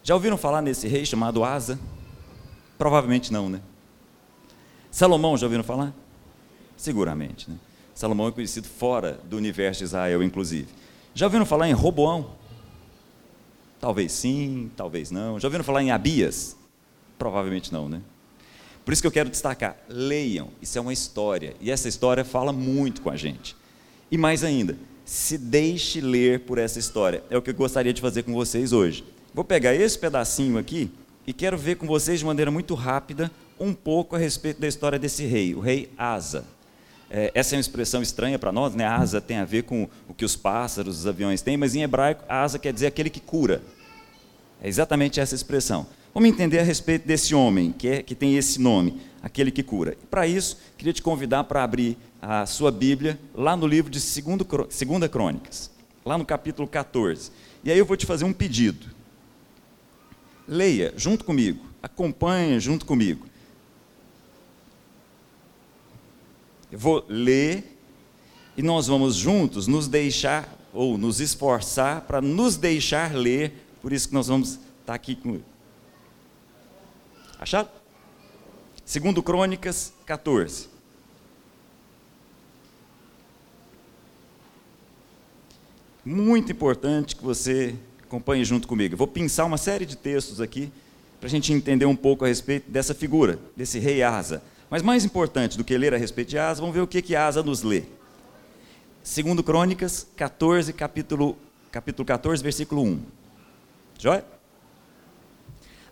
[0.00, 1.76] Já ouviram falar nesse rei chamado Asa?
[2.78, 3.60] Provavelmente não, né?
[4.92, 5.92] Salomão, já ouviram falar?
[6.76, 7.56] Seguramente, né?
[7.96, 10.68] Salomão é conhecido fora do universo de Israel, inclusive.
[11.12, 12.34] Já ouviram falar em Roboão?
[13.80, 15.40] Talvez sim, talvez não.
[15.40, 16.56] Já ouviram falar em Abias?
[17.18, 18.02] Provavelmente não, né?
[18.84, 22.52] Por isso que eu quero destacar: leiam, isso é uma história, e essa história fala
[22.52, 23.56] muito com a gente.
[24.12, 27.24] E mais ainda, se deixe ler por essa história.
[27.30, 29.02] É o que eu gostaria de fazer com vocês hoje.
[29.32, 30.90] Vou pegar esse pedacinho aqui
[31.26, 34.98] e quero ver com vocês de maneira muito rápida um pouco a respeito da história
[34.98, 36.44] desse rei, o rei Asa.
[37.10, 38.84] É, essa é uma expressão estranha para nós, né?
[38.84, 42.22] Asa tem a ver com o que os pássaros, os aviões têm, mas em hebraico,
[42.28, 43.62] asa quer dizer aquele que cura.
[44.60, 45.86] É exatamente essa expressão.
[46.18, 49.96] Vamos entender a respeito desse homem, que, é, que tem esse nome, aquele que cura.
[50.02, 54.00] E para isso, queria te convidar para abrir a sua Bíblia lá no livro de
[54.00, 55.70] 2 Crônicas,
[56.04, 57.30] lá no capítulo 14.
[57.62, 58.88] E aí eu vou te fazer um pedido.
[60.48, 63.24] Leia junto comigo, acompanhe junto comigo.
[66.72, 67.78] Eu vou ler
[68.56, 74.08] e nós vamos juntos nos deixar ou nos esforçar para nos deixar ler, por isso
[74.08, 75.38] que nós vamos estar tá aqui com
[77.38, 77.68] Achado?
[78.84, 80.68] Segundo Crônicas 14.
[86.04, 88.94] Muito importante que você acompanhe junto comigo.
[88.94, 90.72] Eu vou pensar uma série de textos aqui
[91.20, 94.42] para a gente entender um pouco a respeito dessa figura, desse rei Asa.
[94.68, 97.14] Mas mais importante do que ler a respeito de Asa, vamos ver o que, que
[97.14, 97.84] Asa nos lê.
[99.02, 101.36] Segundo Crônicas 14, capítulo,
[101.70, 103.00] capítulo 14, versículo 1.
[103.98, 104.24] Joia?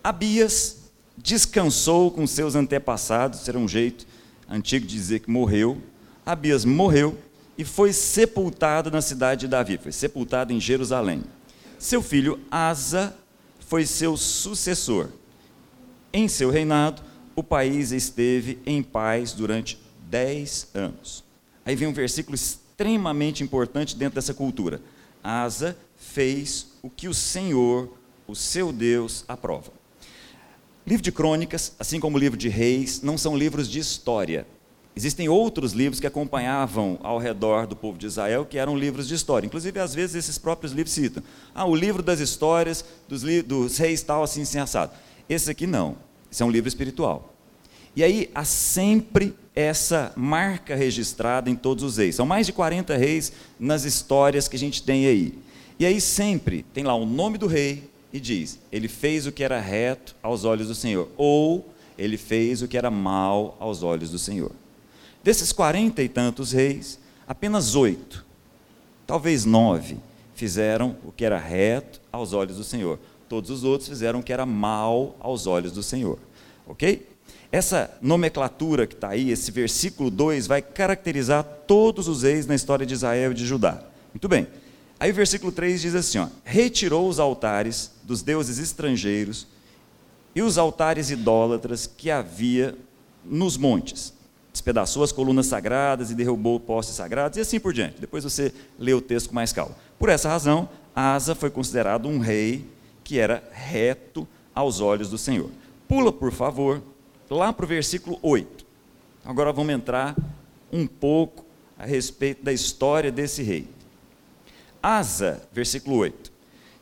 [0.02, 0.85] Abias
[1.26, 4.06] descansou com seus antepassados, será um jeito
[4.48, 5.76] antigo de dizer que morreu.
[6.24, 7.18] Abias morreu
[7.58, 11.24] e foi sepultado na cidade de Davi, foi sepultado em Jerusalém.
[11.80, 13.12] Seu filho Asa
[13.58, 15.08] foi seu sucessor.
[16.12, 17.02] Em seu reinado,
[17.34, 21.24] o país esteve em paz durante dez anos.
[21.64, 24.80] Aí vem um versículo extremamente importante dentro dessa cultura.
[25.24, 27.92] Asa fez o que o Senhor,
[28.28, 29.75] o seu Deus, aprova.
[30.86, 34.46] Livro de Crônicas, assim como o livro de Reis, não são livros de história.
[34.94, 39.14] Existem outros livros que acompanhavam ao redor do povo de Israel, que eram livros de
[39.14, 39.44] história.
[39.44, 41.24] Inclusive, às vezes, esses próprios livros citam.
[41.52, 44.92] Ah, o livro das histórias dos, dos reis tal, assim, assim, assado.
[45.28, 45.96] Esse aqui não.
[46.30, 47.34] Isso é um livro espiritual.
[47.96, 52.14] E aí há sempre essa marca registrada em todos os reis.
[52.14, 55.36] São mais de 40 reis nas histórias que a gente tem aí.
[55.80, 59.44] E aí sempre tem lá o nome do rei e diz: ele fez o que
[59.44, 64.10] era reto aos olhos do Senhor, ou ele fez o que era mal aos olhos
[64.10, 64.52] do Senhor.
[65.22, 68.24] Desses quarenta e tantos reis, apenas oito,
[69.06, 69.98] talvez nove,
[70.34, 72.98] fizeram o que era reto aos olhos do Senhor.
[73.28, 76.18] Todos os outros fizeram o que era mal aos olhos do Senhor.
[76.66, 77.08] Ok?
[77.50, 82.84] Essa nomenclatura que está aí, esse versículo 2, vai caracterizar todos os reis na história
[82.84, 83.82] de Israel e de Judá.
[84.12, 84.46] Muito bem.
[84.98, 89.46] Aí o versículo 3 diz assim: ó, retirou os altares dos deuses estrangeiros
[90.34, 92.76] e os altares idólatras que havia
[93.24, 94.12] nos montes.
[94.52, 98.00] Despedaçou as colunas sagradas e derrubou postes sagrados e assim por diante.
[98.00, 99.76] Depois você lê o texto com mais calma.
[99.98, 102.64] Por essa razão, Asa foi considerado um rei
[103.04, 105.50] que era reto aos olhos do Senhor.
[105.86, 106.82] Pula, por favor,
[107.30, 108.64] lá para o versículo 8.
[109.24, 110.16] Agora vamos entrar
[110.72, 111.44] um pouco
[111.78, 113.75] a respeito da história desse rei.
[114.86, 116.30] Asa, versículo 8,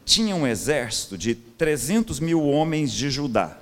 [0.04, 3.58] tinha um exército de 300 mil homens de Judá,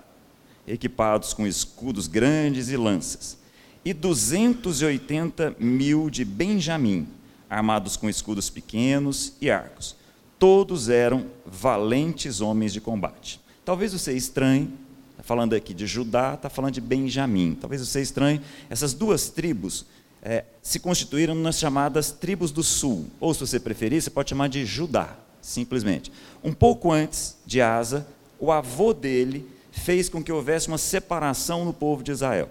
[0.66, 3.38] equipados com escudos grandes e lanças,
[3.84, 7.06] e 280 mil de Benjamim,
[7.48, 9.94] armados com escudos pequenos e arcos.
[10.40, 13.40] Todos eram valentes homens de combate.
[13.64, 14.74] Talvez você estranhe,
[15.12, 17.56] está falando aqui de Judá, está falando de Benjamim.
[17.60, 19.86] Talvez você estranhe, essas duas tribos
[20.22, 24.48] é, se constituíram nas chamadas tribos do sul, ou se você preferir, você pode chamar
[24.48, 26.12] de Judá, simplesmente.
[26.44, 28.06] Um pouco antes de Asa,
[28.38, 32.48] o avô dele fez com que houvesse uma separação no povo de Israel.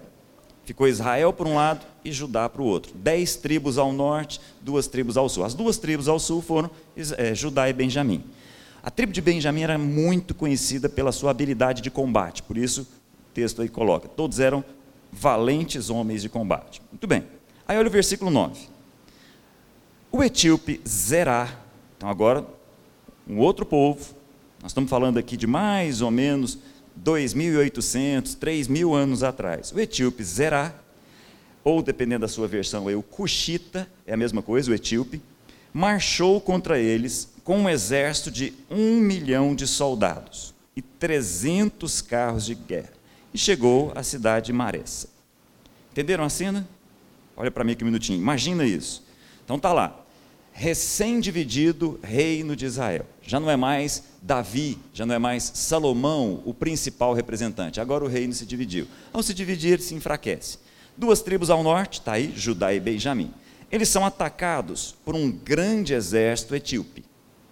[0.64, 2.92] Ficou Israel por um lado e Judá para o outro.
[2.94, 5.44] Dez tribos ao norte, duas tribos ao sul.
[5.44, 6.70] As duas tribos ao sul foram
[7.16, 8.22] é, Judá e Benjamim.
[8.82, 13.34] A tribo de Benjamim era muito conhecida pela sua habilidade de combate, por isso o
[13.34, 14.64] texto aí coloca: todos eram
[15.10, 16.82] valentes homens de combate.
[16.90, 17.24] Muito bem.
[17.72, 18.68] Aí olha o versículo 9.
[20.10, 21.58] O etíope Zerá,
[21.96, 22.46] então agora
[23.26, 24.14] um outro povo,
[24.60, 26.58] nós estamos falando aqui de mais ou menos
[27.02, 29.72] 2.800, 3.000 anos atrás.
[29.72, 30.74] O etíope Zerá,
[31.64, 35.22] ou dependendo da sua versão, é o Cuxita, é a mesma coisa, o etíope,
[35.72, 42.54] marchou contra eles com um exército de um milhão de soldados e 300 carros de
[42.54, 42.92] guerra,
[43.32, 45.08] e chegou à cidade de Maressa.
[45.90, 46.68] Entenderam a cena?
[47.42, 48.20] Olha para mim aqui um minutinho.
[48.20, 49.02] Imagina isso.
[49.44, 50.00] Então tá lá.
[50.52, 53.04] Recém-dividido reino de Israel.
[53.20, 57.80] Já não é mais Davi, já não é mais Salomão o principal representante.
[57.80, 58.86] Agora o reino se dividiu.
[59.12, 60.58] Ao se dividir, se enfraquece.
[60.96, 63.34] Duas tribos ao norte, está aí, Judá e Benjamim.
[63.72, 67.04] Eles são atacados por um grande exército etíope.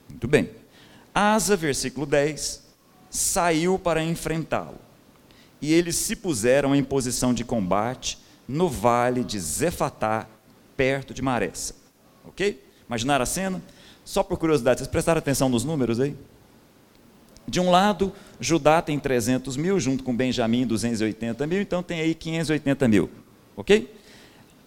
[0.08, 0.50] Muito bem.
[1.12, 2.62] Asa, versículo 10,
[3.10, 4.78] saiu para enfrentá-lo.
[5.60, 10.26] E eles se puseram em posição de combate no vale de Zefatá,
[10.76, 11.74] perto de Maressa.
[12.24, 12.60] Ok?
[12.86, 13.62] Imaginaram a cena?
[14.04, 16.16] Só por curiosidade, vocês prestaram atenção nos números aí?
[17.46, 22.14] De um lado, Judá tem 300 mil, junto com Benjamim 280 mil, então tem aí
[22.14, 23.08] 580 mil.
[23.56, 23.94] Ok?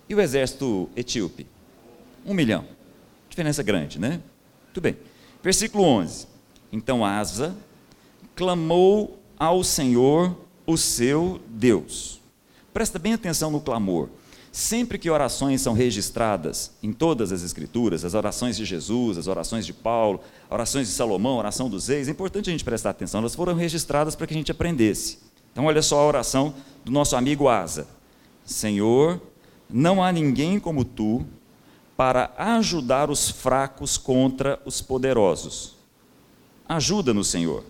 [0.07, 1.45] E o exército etíope?
[2.25, 2.65] Um milhão.
[3.29, 4.21] Diferença grande, né?
[4.65, 4.97] Muito bem.
[5.41, 6.27] Versículo 11.
[6.71, 7.55] Então Asa
[8.33, 12.22] clamou ao Senhor, o seu Deus.
[12.73, 14.09] Presta bem atenção no clamor.
[14.51, 19.65] Sempre que orações são registradas em todas as Escrituras, as orações de Jesus, as orações
[19.65, 23.33] de Paulo, orações de Salomão, oração dos reis, é importante a gente prestar atenção, elas
[23.33, 25.19] foram registradas para que a gente aprendesse.
[25.51, 26.53] Então, olha só a oração
[26.85, 27.87] do nosso amigo Asa:
[28.45, 29.21] Senhor,
[29.69, 31.25] não há ninguém como tu
[31.97, 35.75] para ajudar os fracos contra os poderosos.
[36.67, 37.63] Ajuda-nos, Senhor,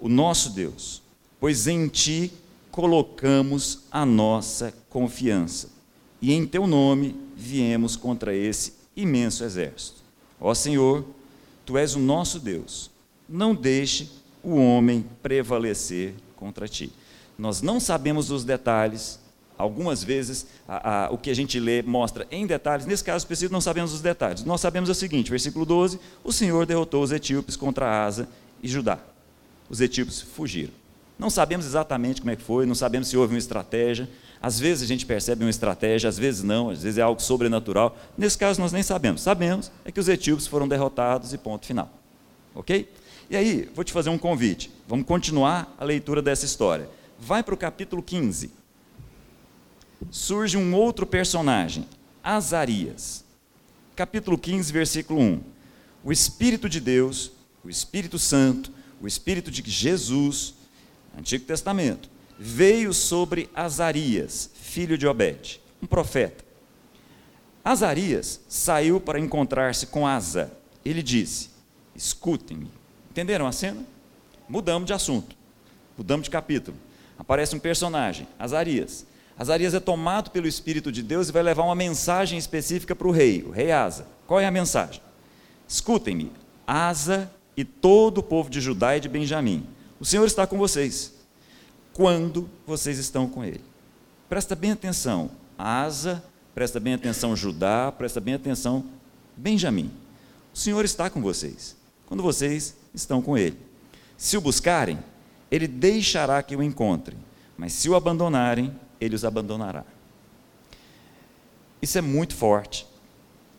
[0.00, 1.02] o nosso Deus,
[1.40, 2.32] pois em ti
[2.76, 5.70] colocamos a nossa confiança.
[6.20, 10.02] E em teu nome viemos contra esse imenso exército.
[10.38, 11.02] Ó Senhor,
[11.64, 12.90] tu és o nosso Deus.
[13.26, 14.10] Não deixe
[14.42, 16.92] o homem prevalecer contra ti.
[17.38, 19.18] Nós não sabemos os detalhes,
[19.56, 23.54] algumas vezes a, a, o que a gente lê mostra em detalhes, nesse caso específico
[23.54, 24.44] não sabemos os detalhes.
[24.44, 28.28] Nós sabemos o seguinte, versículo 12: o Senhor derrotou os etíopes contra Asa
[28.62, 28.98] e Judá.
[29.70, 30.74] Os etíopes fugiram.
[31.18, 34.08] Não sabemos exatamente como é que foi, não sabemos se houve uma estratégia.
[34.40, 37.96] Às vezes a gente percebe uma estratégia, às vezes não, às vezes é algo sobrenatural.
[38.18, 39.22] Nesse caso nós nem sabemos.
[39.22, 41.90] Sabemos é que os etíopes foram derrotados e ponto final.
[42.54, 42.88] Ok?
[43.30, 44.70] E aí, vou te fazer um convite.
[44.86, 46.88] Vamos continuar a leitura dessa história.
[47.18, 48.50] Vai para o capítulo 15.
[50.10, 51.88] Surge um outro personagem,
[52.22, 53.24] Azarias.
[53.96, 55.40] Capítulo 15, versículo 1.
[56.04, 57.32] O Espírito de Deus,
[57.64, 60.54] o Espírito Santo, o Espírito de Jesus
[61.16, 66.44] Antigo Testamento, veio sobre Azarias, filho de Obed, um profeta.
[67.64, 70.52] Azarias saiu para encontrar-se com Asa.
[70.84, 71.50] Ele disse:
[71.94, 72.70] Escutem-me.
[73.10, 73.82] Entenderam a cena?
[74.48, 75.34] Mudamos de assunto,
[75.96, 76.76] mudamos de capítulo.
[77.18, 79.06] Aparece um personagem, Azarias.
[79.38, 83.10] Azarias é tomado pelo Espírito de Deus e vai levar uma mensagem específica para o
[83.10, 84.06] rei, o rei Asa.
[84.26, 85.00] Qual é a mensagem?
[85.66, 86.30] Escutem-me,
[86.66, 89.66] Asa e todo o povo de Judá e de Benjamim.
[89.98, 91.12] O Senhor está com vocês.
[91.92, 93.62] Quando vocês estão com Ele.
[94.28, 95.30] Presta bem atenção.
[95.58, 96.22] Asa,
[96.54, 98.84] presta bem atenção Judá, presta bem atenção
[99.36, 99.90] Benjamim.
[100.54, 101.76] O Senhor está com vocês.
[102.06, 103.58] Quando vocês estão com Ele.
[104.16, 104.98] Se o buscarem,
[105.50, 107.18] Ele deixará que o encontrem.
[107.56, 109.84] Mas se o abandonarem, Ele os abandonará.
[111.80, 112.86] Isso é muito forte.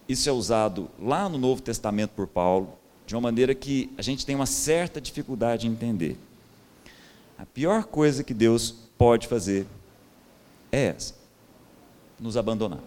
[0.08, 4.26] Isso é usado lá no Novo Testamento por Paulo, de uma maneira que a gente
[4.26, 6.18] tem uma certa dificuldade em entender.
[7.38, 9.68] A pior coisa que Deus pode fazer
[10.72, 11.14] é essa:
[12.20, 12.80] nos abandonar.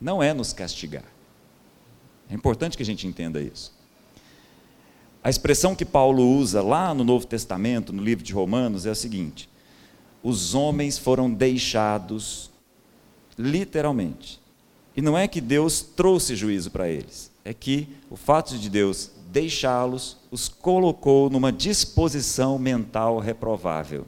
[0.00, 1.04] Não é nos castigar.
[2.30, 3.72] É importante que a gente entenda isso.
[5.22, 8.94] A expressão que Paulo usa lá no Novo Testamento, no livro de Romanos, é a
[8.94, 9.48] seguinte:
[10.22, 12.50] os homens foram deixados,
[13.36, 14.40] literalmente,
[14.96, 19.10] e não é que Deus trouxe juízo para eles, é que o fato de Deus
[19.30, 24.06] deixá-los os colocou numa disposição mental reprovável.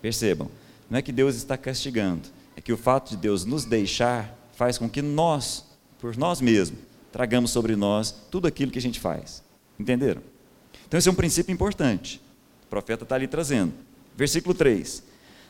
[0.00, 0.50] Percebam,
[0.90, 4.76] não é que Deus está castigando, é que o fato de Deus nos deixar faz
[4.76, 5.64] com que nós,
[5.98, 6.80] por nós mesmos,
[7.10, 9.42] tragamos sobre nós tudo aquilo que a gente faz.
[9.78, 10.22] Entenderam?
[10.86, 12.20] Então, esse é um princípio importante.
[12.64, 13.72] O profeta está ali trazendo.
[14.16, 15.02] Versículo 3: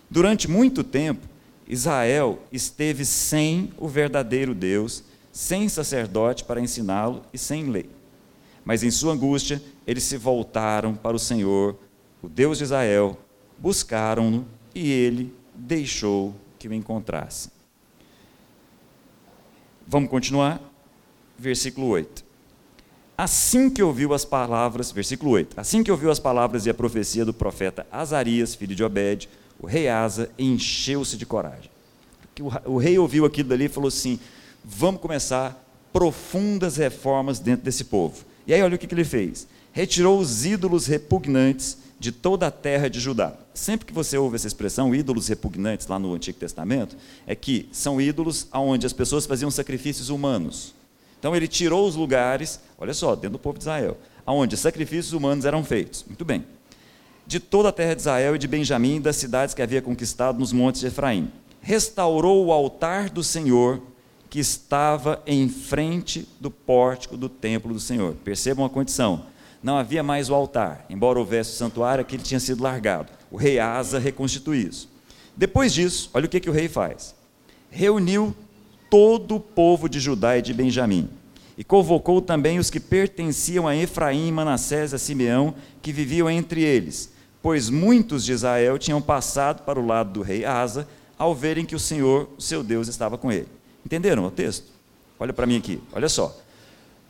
[0.09, 1.27] Durante muito tempo,
[1.67, 7.89] Israel esteve sem o verdadeiro Deus, sem sacerdote para ensiná-lo e sem lei.
[8.65, 11.77] Mas em sua angústia, eles se voltaram para o Senhor,
[12.23, 13.19] o Deus de Israel,
[13.59, 17.51] buscaram-no e ele deixou que o encontrasse.
[19.87, 20.61] Vamos continuar?
[21.39, 22.25] Versículo 8.
[23.19, 25.61] Assim que ouviu as palavras, versículo 8.
[25.61, 29.29] Assim que ouviu as palavras e a profecia do profeta Azarias, filho de Obed,
[29.61, 31.71] o rei Asa encheu-se de coragem.
[32.65, 34.19] O, rei ouviu aquilo dali e falou assim:
[34.65, 38.25] vamos começar profundas reformas dentro desse povo.
[38.47, 42.51] E aí, olha o que, que ele fez: retirou os ídolos repugnantes de toda a
[42.51, 43.35] terra de Judá.
[43.55, 48.01] Sempre que você ouve essa expressão, ídolos repugnantes, lá no Antigo Testamento, é que são
[48.01, 50.75] ídolos onde as pessoas faziam sacrifícios humanos.
[51.19, 55.45] Então ele tirou os lugares, olha só, dentro do povo de Israel, onde sacrifícios humanos
[55.45, 56.05] eram feitos.
[56.09, 56.45] Muito bem
[57.27, 60.53] de toda a terra de Israel e de Benjamim, das cidades que havia conquistado nos
[60.53, 61.31] montes de Efraim.
[61.61, 63.81] Restaurou o altar do Senhor
[64.33, 68.15] que estava em frente do pórtico do templo do Senhor.
[68.25, 69.27] Percebam a condição.
[69.63, 73.13] Não havia mais o altar, embora houvesse o santuário, aquele tinha sido largado.
[73.31, 74.89] O rei Asa reconstituiu isso.
[75.37, 77.15] Depois disso, olha o que, que o rei faz.
[77.71, 78.35] Reuniu
[78.89, 81.11] todo o povo de Judá e de Benjamim
[81.59, 86.63] e convocou também os que pertenciam a Efraim, Manassés e a Simeão, que viviam entre
[86.63, 91.67] eles, pois muitos de Israel tinham passado para o lado do rei Asa, ao verem
[91.67, 93.61] que o Senhor, o seu Deus, estava com ele.
[93.85, 94.67] Entenderam o texto?
[95.19, 96.37] Olha para mim aqui, olha só.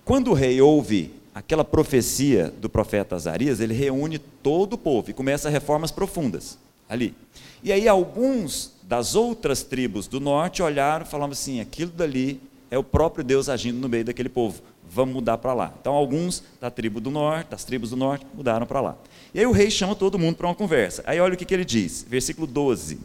[0.05, 5.15] Quando o rei ouve aquela profecia do profeta Azarias, ele reúne todo o povo e
[5.15, 6.59] começa reformas profundas
[6.89, 7.15] ali.
[7.63, 12.77] E aí alguns das outras tribos do norte olharam e falaram assim: aquilo dali é
[12.77, 14.63] o próprio Deus agindo no meio daquele povo.
[14.91, 15.73] Vamos mudar para lá.
[15.81, 18.97] Então, alguns da tribo do norte, das tribos do norte, mudaram para lá.
[19.33, 21.03] E aí o rei chama todo mundo para uma conversa.
[21.07, 22.99] Aí olha o que, que ele diz, versículo 12.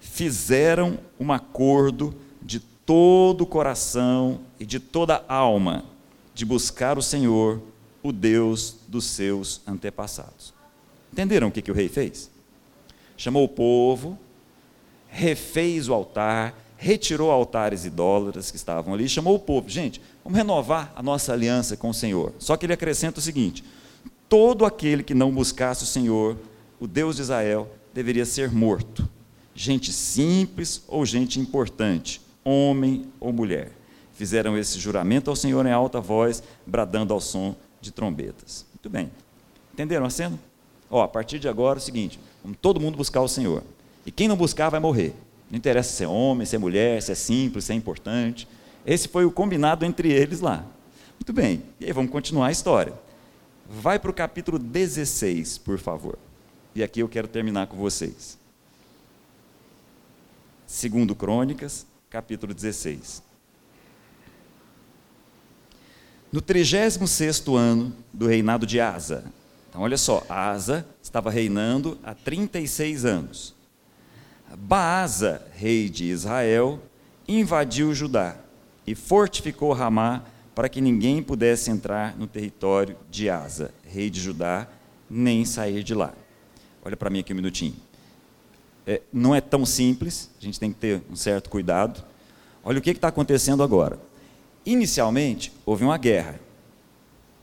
[0.00, 5.84] Fizeram um acordo de todo o coração e de toda a alma
[6.34, 7.60] de buscar o Senhor,
[8.02, 10.52] o Deus dos seus antepassados.
[11.12, 12.30] Entenderam o que, que o rei fez?
[13.16, 14.18] Chamou o povo,
[15.08, 20.92] refez o altar, retirou altares idólatras que estavam ali, chamou o povo, gente, vamos renovar
[20.96, 22.32] a nossa aliança com o Senhor.
[22.38, 23.62] Só que ele acrescenta o seguinte:
[24.28, 26.36] todo aquele que não buscasse o Senhor,
[26.80, 29.06] o Deus de Israel, deveria ser morto.
[29.54, 33.72] Gente simples ou gente importante, homem ou mulher.
[34.14, 38.66] Fizeram esse juramento ao Senhor em alta voz, bradando ao som de trombetas.
[38.72, 39.10] Muito bem.
[39.72, 40.38] Entenderam a cena?
[40.90, 43.62] Ó, a partir de agora é o seguinte: vamos todo mundo buscar o Senhor.
[44.04, 45.14] E quem não buscar vai morrer.
[45.50, 48.48] Não interessa se é homem, se é mulher, se é simples, se é importante.
[48.86, 50.64] Esse foi o combinado entre eles lá.
[51.18, 52.92] Muito bem, e aí vamos continuar a história.
[53.68, 56.18] Vai para o capítulo 16, por favor.
[56.74, 58.38] E aqui eu quero terminar com vocês.
[60.66, 63.22] Segundo Crônicas, capítulo 16.
[66.30, 69.24] No 36º ano do reinado de Asa,
[69.70, 73.54] Então, olha só, Asa estava reinando há 36 anos.
[74.58, 76.78] Baasa, rei de Israel,
[77.26, 78.36] invadiu Judá
[78.86, 80.22] e fortificou Ramá
[80.54, 84.68] para que ninguém pudesse entrar no território de Asa, rei de Judá,
[85.08, 86.12] nem sair de lá.
[86.84, 87.76] Olha para mim aqui um minutinho.
[88.86, 92.04] É, não é tão simples, a gente tem que ter um certo cuidado.
[92.64, 93.98] Olha o que está acontecendo agora.
[94.64, 96.38] Inicialmente, houve uma guerra.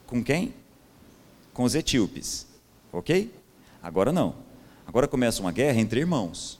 [0.05, 0.53] Com quem?
[1.53, 2.47] Com os etíopes.
[2.91, 3.33] Ok?
[3.81, 4.35] Agora não.
[4.87, 6.59] Agora começa uma guerra entre irmãos.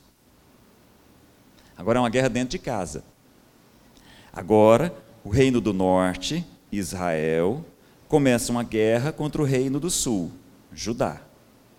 [1.76, 3.02] Agora é uma guerra dentro de casa.
[4.32, 7.64] Agora, o reino do norte, Israel,
[8.06, 10.30] começa uma guerra contra o reino do sul,
[10.72, 11.20] Judá.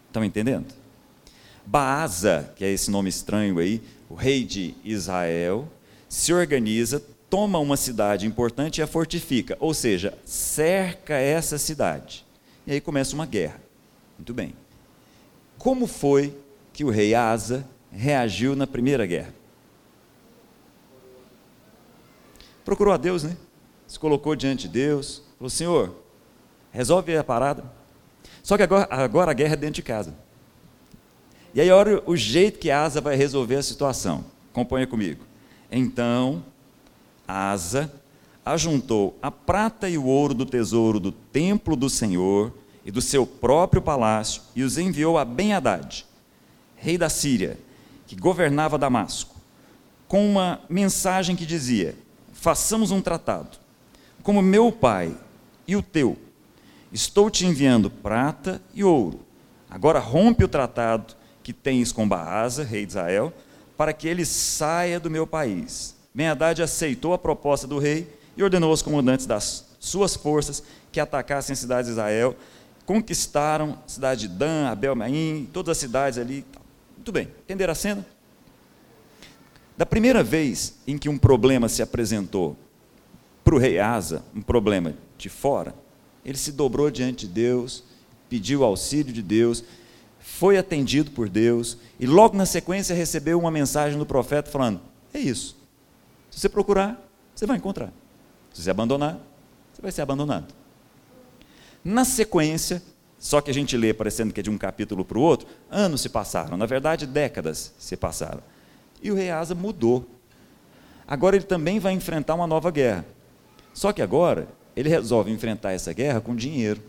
[0.07, 0.80] Estão entendendo?
[1.65, 5.67] Baasa, que é esse nome estranho aí, o rei de Israel,
[6.09, 12.25] se organiza, toma uma cidade importante e a fortifica, ou seja, cerca essa cidade.
[12.67, 13.61] E aí começa uma guerra.
[14.17, 14.53] Muito bem.
[15.57, 16.35] Como foi
[16.73, 19.33] que o rei Asa reagiu na primeira guerra?
[22.65, 23.35] Procurou a Deus, né?
[23.87, 25.95] Se colocou diante de Deus, falou: Senhor,
[26.71, 27.63] resolve a parada.
[28.43, 30.15] Só que agora, agora a guerra é dentro de casa.
[31.53, 34.23] E aí, olha o jeito que Asa vai resolver a situação.
[34.51, 35.23] Acompanha comigo.
[35.69, 36.43] Então,
[37.27, 37.91] Asa
[38.45, 42.53] ajuntou a prata e o ouro do tesouro do templo do Senhor
[42.85, 46.05] e do seu próprio palácio e os enviou a Ben-Hadad,
[46.75, 47.57] rei da Síria,
[48.07, 49.35] que governava Damasco,
[50.07, 51.95] com uma mensagem que dizia:
[52.33, 53.59] façamos um tratado.
[54.23, 55.15] Como meu pai
[55.67, 56.17] e o teu,
[56.91, 59.19] estou te enviando prata e ouro.
[59.69, 63.33] Agora rompe o tratado que tens com Baasa, rei de Israel,
[63.77, 65.95] para que ele saia do meu país.
[66.13, 66.27] ben
[66.63, 71.57] aceitou a proposta do rei e ordenou aos comandantes das suas forças que atacassem a
[71.57, 72.35] cidade de Israel.
[72.85, 76.45] Conquistaram a cidade de Dan, Abel Maim, todas as cidades ali.
[76.95, 78.05] Muito bem, entenderam a cena?
[79.77, 82.55] Da primeira vez em que um problema se apresentou
[83.43, 85.73] para o rei Asa, um problema de fora,
[86.23, 87.83] ele se dobrou diante de Deus,
[88.29, 89.63] pediu auxílio de Deus,
[90.21, 94.79] foi atendido por Deus e logo na sequência recebeu uma mensagem do profeta falando:
[95.13, 95.57] é isso.
[96.29, 97.01] Se você procurar,
[97.35, 97.91] você vai encontrar.
[98.53, 99.19] Se você abandonar,
[99.73, 100.53] você vai ser abandonado.
[101.83, 102.81] Na sequência,
[103.17, 106.01] só que a gente lê parecendo que é de um capítulo para o outro, anos
[106.01, 108.41] se passaram, na verdade décadas se passaram.
[109.01, 110.07] E o rei Asa mudou.
[111.07, 113.05] Agora ele também vai enfrentar uma nova guerra.
[113.73, 116.81] Só que agora ele resolve enfrentar essa guerra com dinheiro.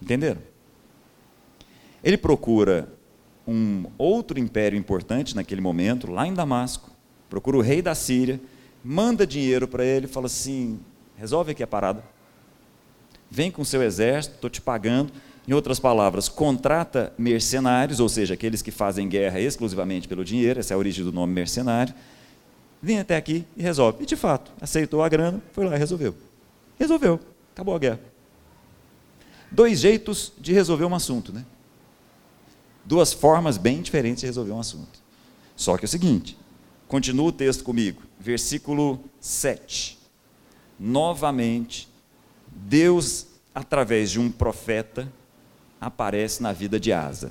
[0.00, 0.40] Entenderam?
[2.02, 2.88] Ele procura
[3.46, 6.90] um outro império importante naquele momento, lá em Damasco,
[7.30, 8.40] procura o rei da Síria,
[8.84, 10.78] manda dinheiro para ele fala assim:
[11.16, 12.04] resolve aqui a parada.
[13.30, 15.12] Vem com seu exército, estou te pagando,
[15.46, 20.72] em outras palavras, contrata mercenários, ou seja, aqueles que fazem guerra exclusivamente pelo dinheiro, essa
[20.72, 21.94] é a origem do nome mercenário.
[22.82, 24.02] Vem até aqui e resolve.
[24.02, 26.14] E de fato, aceitou a grana, foi lá e resolveu.
[26.78, 27.18] Resolveu.
[27.54, 28.00] Acabou a guerra.
[29.50, 31.44] Dois jeitos de resolver um assunto, né?
[32.88, 34.98] Duas formas bem diferentes de resolver um assunto.
[35.54, 36.38] Só que é o seguinte,
[36.88, 39.98] continua o texto comigo, versículo 7.
[40.80, 41.86] Novamente,
[42.50, 45.12] Deus, através de um profeta,
[45.78, 47.30] aparece na vida de Asa.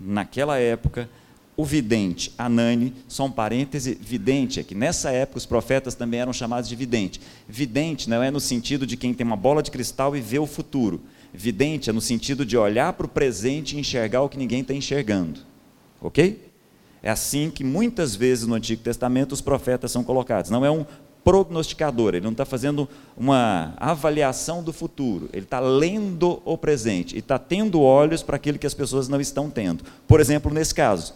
[0.00, 1.08] Naquela época,
[1.56, 6.32] o vidente, Anani, só um parêntese, vidente, é que nessa época os profetas também eram
[6.32, 7.20] chamados de vidente.
[7.48, 10.46] Vidente não é no sentido de quem tem uma bola de cristal e vê o
[10.46, 11.00] futuro.
[11.32, 14.74] Vidente é no sentido de olhar para o presente e enxergar o que ninguém está
[14.74, 15.40] enxergando.
[16.00, 16.50] Ok?
[17.02, 20.50] É assim que muitas vezes no Antigo Testamento os profetas são colocados.
[20.50, 20.84] Não é um
[21.26, 27.18] prognosticador, ele não está fazendo uma avaliação do futuro, ele está lendo o presente e
[27.18, 29.82] está tendo olhos para aquilo que as pessoas não estão tendo.
[30.06, 31.14] Por exemplo, nesse caso,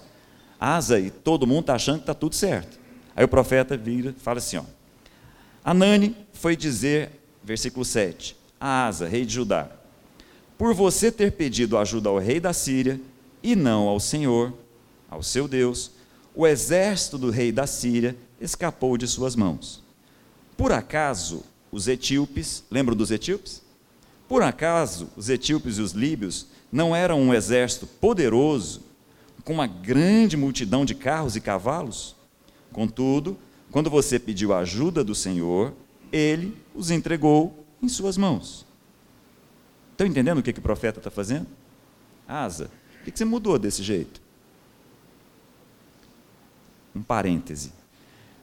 [0.58, 2.76] Asa e todo mundo está achando que está tudo certo.
[3.14, 4.64] Aí o profeta vira e fala assim: ó,
[5.64, 7.10] Anani foi dizer,
[7.42, 9.70] versículo 7, a Asa, rei de Judá,
[10.60, 13.00] por você ter pedido ajuda ao rei da Síria
[13.42, 14.52] e não ao Senhor,
[15.08, 15.90] ao seu Deus,
[16.34, 19.82] o exército do rei da Síria escapou de suas mãos.
[20.58, 23.62] Por acaso, os etíopes, lembram dos etíopes?
[24.28, 28.82] Por acaso, os etíopes e os líbios não eram um exército poderoso,
[29.42, 32.14] com uma grande multidão de carros e cavalos?
[32.70, 33.34] Contudo,
[33.70, 35.72] quando você pediu a ajuda do Senhor,
[36.12, 38.68] ele os entregou em suas mãos.
[40.00, 41.46] Estão entendendo o que, que o profeta está fazendo?
[42.26, 42.70] Asa,
[43.04, 44.18] por que você mudou desse jeito?
[46.96, 47.70] Um parêntese.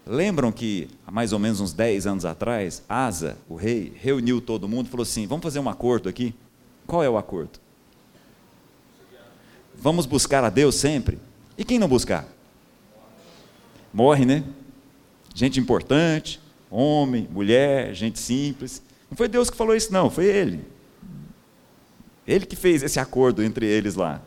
[0.05, 4.67] Lembram que há mais ou menos uns 10 anos atrás, Asa, o rei, reuniu todo
[4.67, 6.35] mundo e falou assim: vamos fazer um acordo aqui.
[6.85, 7.59] Qual é o acordo?
[9.73, 11.17] Vamos buscar a Deus sempre?
[11.57, 12.27] E quem não buscar?
[13.91, 14.43] Morre, né?
[15.33, 16.39] Gente importante,
[16.69, 18.79] homem, mulher, gente simples.
[19.09, 20.76] Não foi Deus que falou isso, não, foi Ele.
[22.27, 24.21] Ele que fez esse acordo entre eles lá.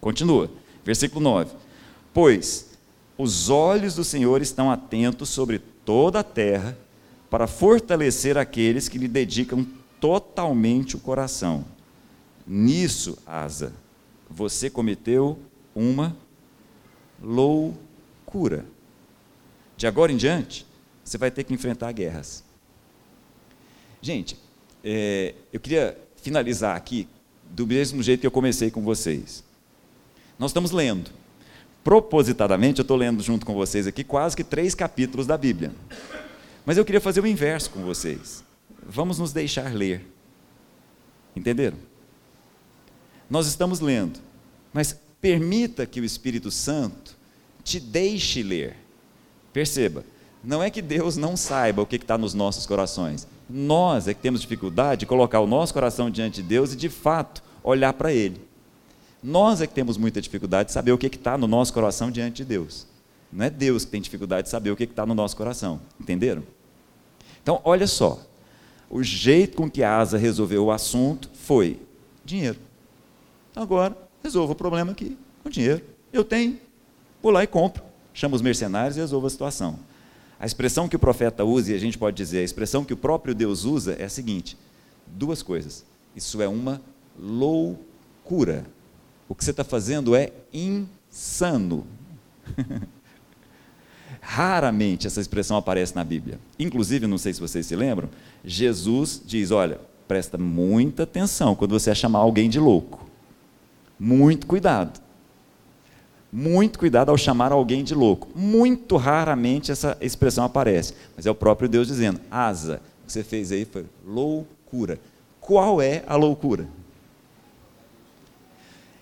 [0.00, 0.50] Continua,
[0.84, 1.54] versículo 9.
[2.14, 2.70] Pois
[3.18, 6.76] os olhos do Senhor estão atentos sobre toda a terra
[7.28, 9.66] para fortalecer aqueles que lhe dedicam
[10.00, 11.64] totalmente o coração.
[12.46, 13.72] Nisso, Asa,
[14.30, 15.38] você cometeu
[15.74, 16.16] uma
[17.20, 18.64] loucura.
[19.76, 20.66] De agora em diante,
[21.04, 22.44] você vai ter que enfrentar guerras.
[24.00, 24.38] Gente,
[24.84, 27.06] é, eu queria finalizar aqui
[27.50, 29.44] do mesmo jeito que eu comecei com vocês.
[30.36, 31.08] Nós estamos lendo.
[31.84, 35.70] Propositadamente, eu estou lendo junto com vocês aqui quase que três capítulos da Bíblia.
[36.64, 38.42] Mas eu queria fazer o inverso com vocês.
[38.84, 40.04] Vamos nos deixar ler.
[41.36, 41.78] Entenderam?
[43.30, 44.18] Nós estamos lendo,
[44.72, 47.16] mas permita que o Espírito Santo
[47.62, 48.76] te deixe ler.
[49.52, 50.04] Perceba,
[50.42, 53.28] não é que Deus não saiba o que está nos nossos corações.
[53.48, 56.88] Nós é que temos dificuldade de colocar o nosso coração diante de Deus e, de
[56.88, 58.40] fato, olhar para Ele.
[59.22, 62.36] Nós é que temos muita dificuldade de saber o que está no nosso coração diante
[62.36, 62.86] de Deus.
[63.32, 65.80] Não é Deus que tem dificuldade de saber o que está no nosso coração.
[66.00, 66.42] Entenderam?
[67.42, 68.20] Então, olha só.
[68.88, 71.80] O jeito com que a Asa resolveu o assunto foi
[72.24, 72.58] dinheiro.
[73.54, 75.82] Agora, resolva o problema aqui com dinheiro.
[76.12, 76.58] Eu tenho,
[77.22, 77.82] vou lá e compro.
[78.14, 79.78] Chama os mercenários e resolva a situação.
[80.38, 82.96] A expressão que o profeta usa, e a gente pode dizer, a expressão que o
[82.96, 84.56] próprio Deus usa é a seguinte:
[85.06, 85.84] duas coisas.
[86.14, 86.80] Isso é uma
[87.18, 88.66] loucura.
[89.28, 91.86] O que você está fazendo é insano.
[94.20, 96.38] Raramente essa expressão aparece na Bíblia.
[96.58, 98.08] Inclusive, não sei se vocês se lembram,
[98.44, 103.06] Jesus diz: olha, presta muita atenção quando você chamar alguém de louco.
[103.98, 105.00] Muito cuidado.
[106.38, 108.28] Muito cuidado ao chamar alguém de louco.
[108.34, 113.24] Muito raramente essa expressão aparece, mas é o próprio Deus dizendo: Asa, o que você
[113.24, 115.00] fez aí foi loucura.
[115.40, 116.68] Qual é a loucura?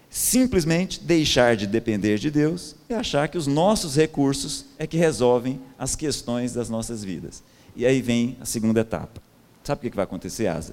[0.08, 5.60] Simplesmente deixar de depender de Deus e achar que os nossos recursos é que resolvem
[5.76, 7.42] as questões das nossas vidas.
[7.74, 9.20] E aí vem a segunda etapa.
[9.64, 10.72] Sabe o que vai acontecer, Asa?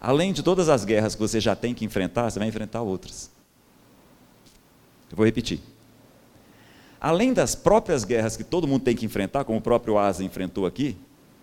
[0.00, 3.32] Além de todas as guerras que você já tem que enfrentar, você vai enfrentar outras.
[5.10, 5.60] Eu vou repetir.
[7.00, 10.66] Além das próprias guerras que todo mundo tem que enfrentar, como o próprio Asa enfrentou
[10.66, 10.96] aqui,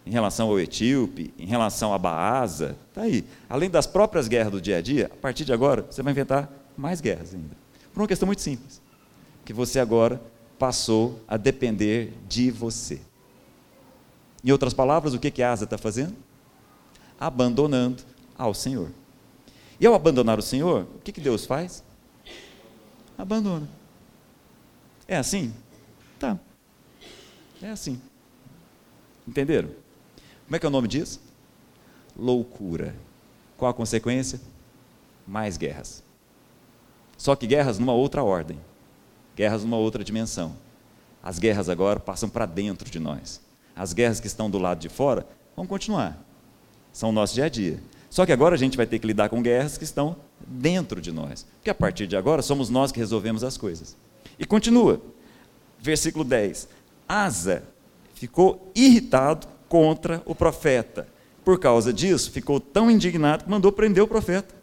[0.05, 3.25] em relação ao etíope, em relação a Baasa, tá aí.
[3.49, 6.51] Além das próprias guerras do dia a dia, a partir de agora você vai enfrentar
[6.77, 7.55] mais guerras ainda.
[7.93, 8.81] Por uma questão muito simples,
[9.43, 10.21] que você agora
[10.59, 12.99] passou a depender de você.
[14.43, 16.15] Em outras palavras, o que que Asa está fazendo?
[17.19, 18.03] Abandonando
[18.37, 18.89] ao Senhor.
[19.79, 21.83] E ao abandonar o Senhor, o que, que Deus faz?
[23.17, 23.67] abandona.
[25.07, 25.53] É assim?
[26.19, 26.39] Tá.
[27.61, 28.01] É assim.
[29.27, 29.69] Entenderam?
[30.45, 31.19] Como é que é o nome disso?
[32.17, 32.95] Loucura.
[33.57, 34.39] Qual a consequência?
[35.27, 36.03] Mais guerras.
[37.17, 38.59] Só que guerras numa outra ordem.
[39.35, 40.55] Guerras numa outra dimensão.
[41.23, 43.41] As guerras agora passam para dentro de nós.
[43.75, 46.23] As guerras que estão do lado de fora vão continuar.
[46.93, 47.79] São o nosso dia a dia.
[48.09, 51.11] Só que agora a gente vai ter que lidar com guerras que estão dentro de
[51.11, 51.45] nós.
[51.57, 53.97] Porque a partir de agora somos nós que resolvemos as coisas.
[54.37, 55.01] E continua,
[55.79, 56.67] versículo 10.
[57.07, 57.63] Asa
[58.13, 61.07] ficou irritado contra o profeta.
[61.43, 64.55] Por causa disso, ficou tão indignado que mandou prender o profeta.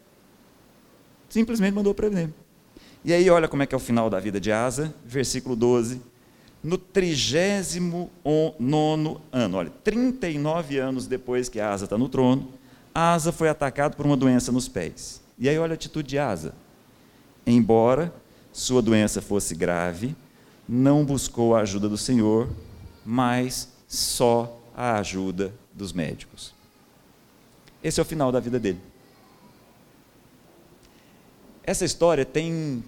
[1.28, 2.30] Simplesmente mandou prender.
[3.04, 6.00] E aí, olha como é que é o final da vida de Asa, versículo 12.
[6.62, 8.10] No 39
[9.32, 12.50] ano, olha, 39 anos depois que Asa está no trono,
[12.94, 15.20] Asa foi atacado por uma doença nos pés.
[15.38, 16.54] E aí olha a atitude de Asa.
[17.44, 18.12] Embora
[18.52, 20.14] sua doença fosse grave,
[20.68, 22.48] não buscou a ajuda do Senhor,
[23.04, 26.54] mas só a ajuda dos médicos.
[27.82, 28.80] Esse é o final da vida dele.
[31.64, 32.84] Essa história tem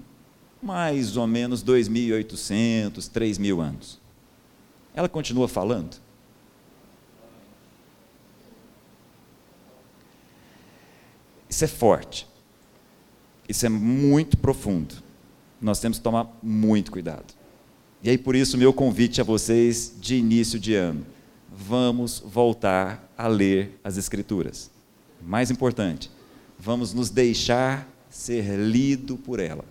[0.63, 4.01] mais ou menos 2.800, 3.000 anos.
[4.95, 5.97] Ela continua falando.
[11.49, 12.27] Isso é forte.
[13.49, 15.04] Isso é muito profundo.
[15.65, 17.33] Nós temos que tomar muito cuidado.
[18.03, 21.07] E aí, por isso, meu convite a vocês de início de ano:
[21.51, 24.71] vamos voltar a ler as Escrituras.
[25.23, 26.11] Mais importante,
[26.59, 29.65] vamos nos deixar ser lido por ela.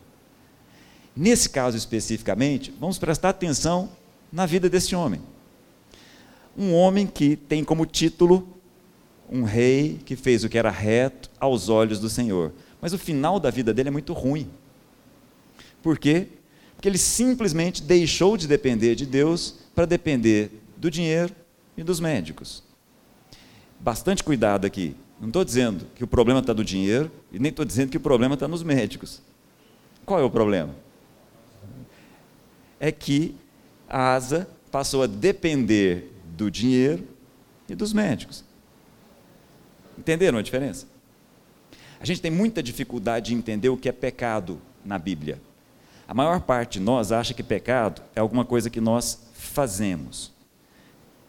[1.15, 3.87] Nesse caso especificamente, vamos prestar atenção
[4.31, 5.21] na vida desse homem.
[6.57, 8.47] Um homem que tem como título
[9.31, 12.51] um rei que fez o que era reto aos olhos do Senhor.
[12.81, 14.49] Mas o final da vida dele é muito ruim.
[15.83, 16.27] Por quê?
[16.75, 21.35] Porque ele simplesmente deixou de depender de Deus para depender do dinheiro
[21.77, 22.63] e dos médicos.
[23.79, 24.95] Bastante cuidado aqui.
[25.19, 28.01] Não estou dizendo que o problema está no dinheiro e nem estou dizendo que o
[28.01, 29.21] problema está nos médicos.
[30.05, 30.73] Qual é o problema?
[32.79, 33.35] É que
[33.87, 37.07] a asa passou a depender do dinheiro
[37.69, 38.43] e dos médicos.
[39.97, 40.87] Entenderam a diferença?
[41.99, 45.39] A gente tem muita dificuldade de entender o que é pecado na Bíblia.
[46.13, 50.31] A maior parte de nós acha que pecado é alguma coisa que nós fazemos.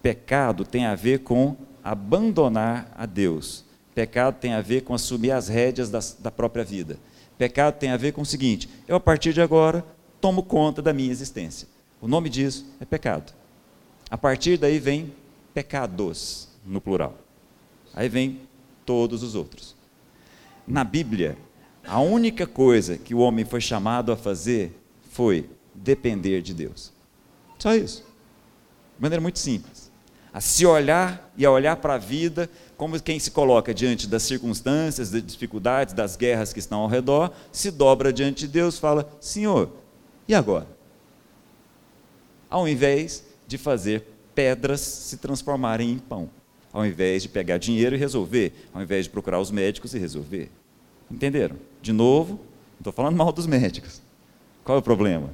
[0.02, 3.64] Pecado tem a ver com abandonar a Deus.
[3.94, 6.98] Pecado tem a ver com assumir as rédeas da, da própria vida.
[7.38, 9.82] Pecado tem a ver com o seguinte: eu a partir de agora
[10.20, 11.66] tomo conta da minha existência.
[11.98, 13.32] O nome disso é pecado.
[14.10, 15.14] A partir daí vem
[15.54, 17.16] pecados, no plural.
[17.94, 18.38] Aí vem
[18.84, 19.74] todos os outros.
[20.68, 21.38] Na Bíblia,
[21.86, 24.72] a única coisa que o homem foi chamado a fazer
[25.10, 26.92] foi depender de Deus.
[27.58, 28.02] Só isso.
[28.96, 29.90] De maneira muito simples.
[30.32, 34.24] A se olhar e a olhar para a vida como quem se coloca diante das
[34.24, 39.08] circunstâncias, das dificuldades, das guerras que estão ao redor, se dobra diante de Deus, fala:
[39.20, 39.70] Senhor,
[40.26, 40.66] e agora?
[42.50, 46.28] Ao invés de fazer pedras se transformarem em pão
[46.74, 50.50] ao invés de pegar dinheiro e resolver, ao invés de procurar os médicos e resolver.
[51.08, 51.56] Entenderam?
[51.84, 52.40] De novo,
[52.78, 54.00] estou falando mal dos médicos.
[54.64, 55.26] Qual é o problema?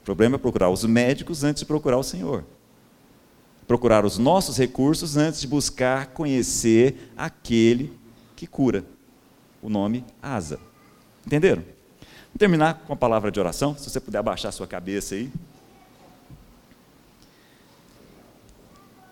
[0.00, 2.44] O problema é procurar os médicos antes de procurar o Senhor.
[3.66, 7.92] Procurar os nossos recursos antes de buscar conhecer aquele
[8.34, 8.86] que cura.
[9.60, 10.58] O nome Asa.
[11.26, 11.60] Entenderam?
[11.60, 13.76] Vou terminar com a palavra de oração.
[13.76, 15.30] Se você puder abaixar sua cabeça aí.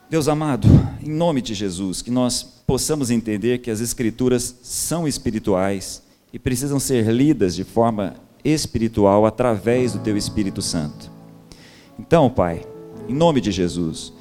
[0.09, 0.67] Deus amado,
[1.03, 6.06] em nome de Jesus, que nós possamos entender que as Escrituras são espirituais
[6.37, 8.13] e precisam ser lidas de forma
[8.45, 11.11] espiritual através do Teu Espírito Santo.
[11.99, 12.63] Então, Pai,
[13.09, 14.13] em nome de Jesus,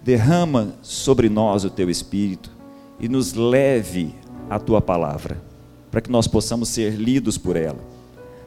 [0.00, 2.52] derrama sobre nós o Teu Espírito
[3.00, 4.14] e nos leve
[4.48, 5.42] a Tua palavra,
[5.90, 7.80] para que nós possamos ser lidos por ela,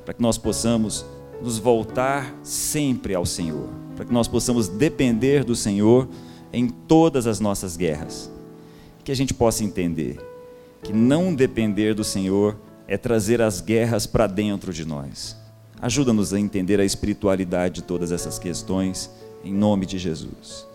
[0.06, 1.06] para que nós possamos
[1.42, 3.68] nos voltar sempre ao Senhor,
[3.98, 6.08] para que nós possamos depender do Senhor
[6.54, 8.32] em todas as nossas guerras.
[9.04, 10.18] Que a gente possa entender
[10.82, 12.56] que não depender do Senhor
[12.90, 15.38] é trazer as guerras para dentro de nós.
[15.80, 19.12] Ajuda-nos a entender a espiritualidade de todas essas questões,
[19.46, 20.68] em nome de Jesus.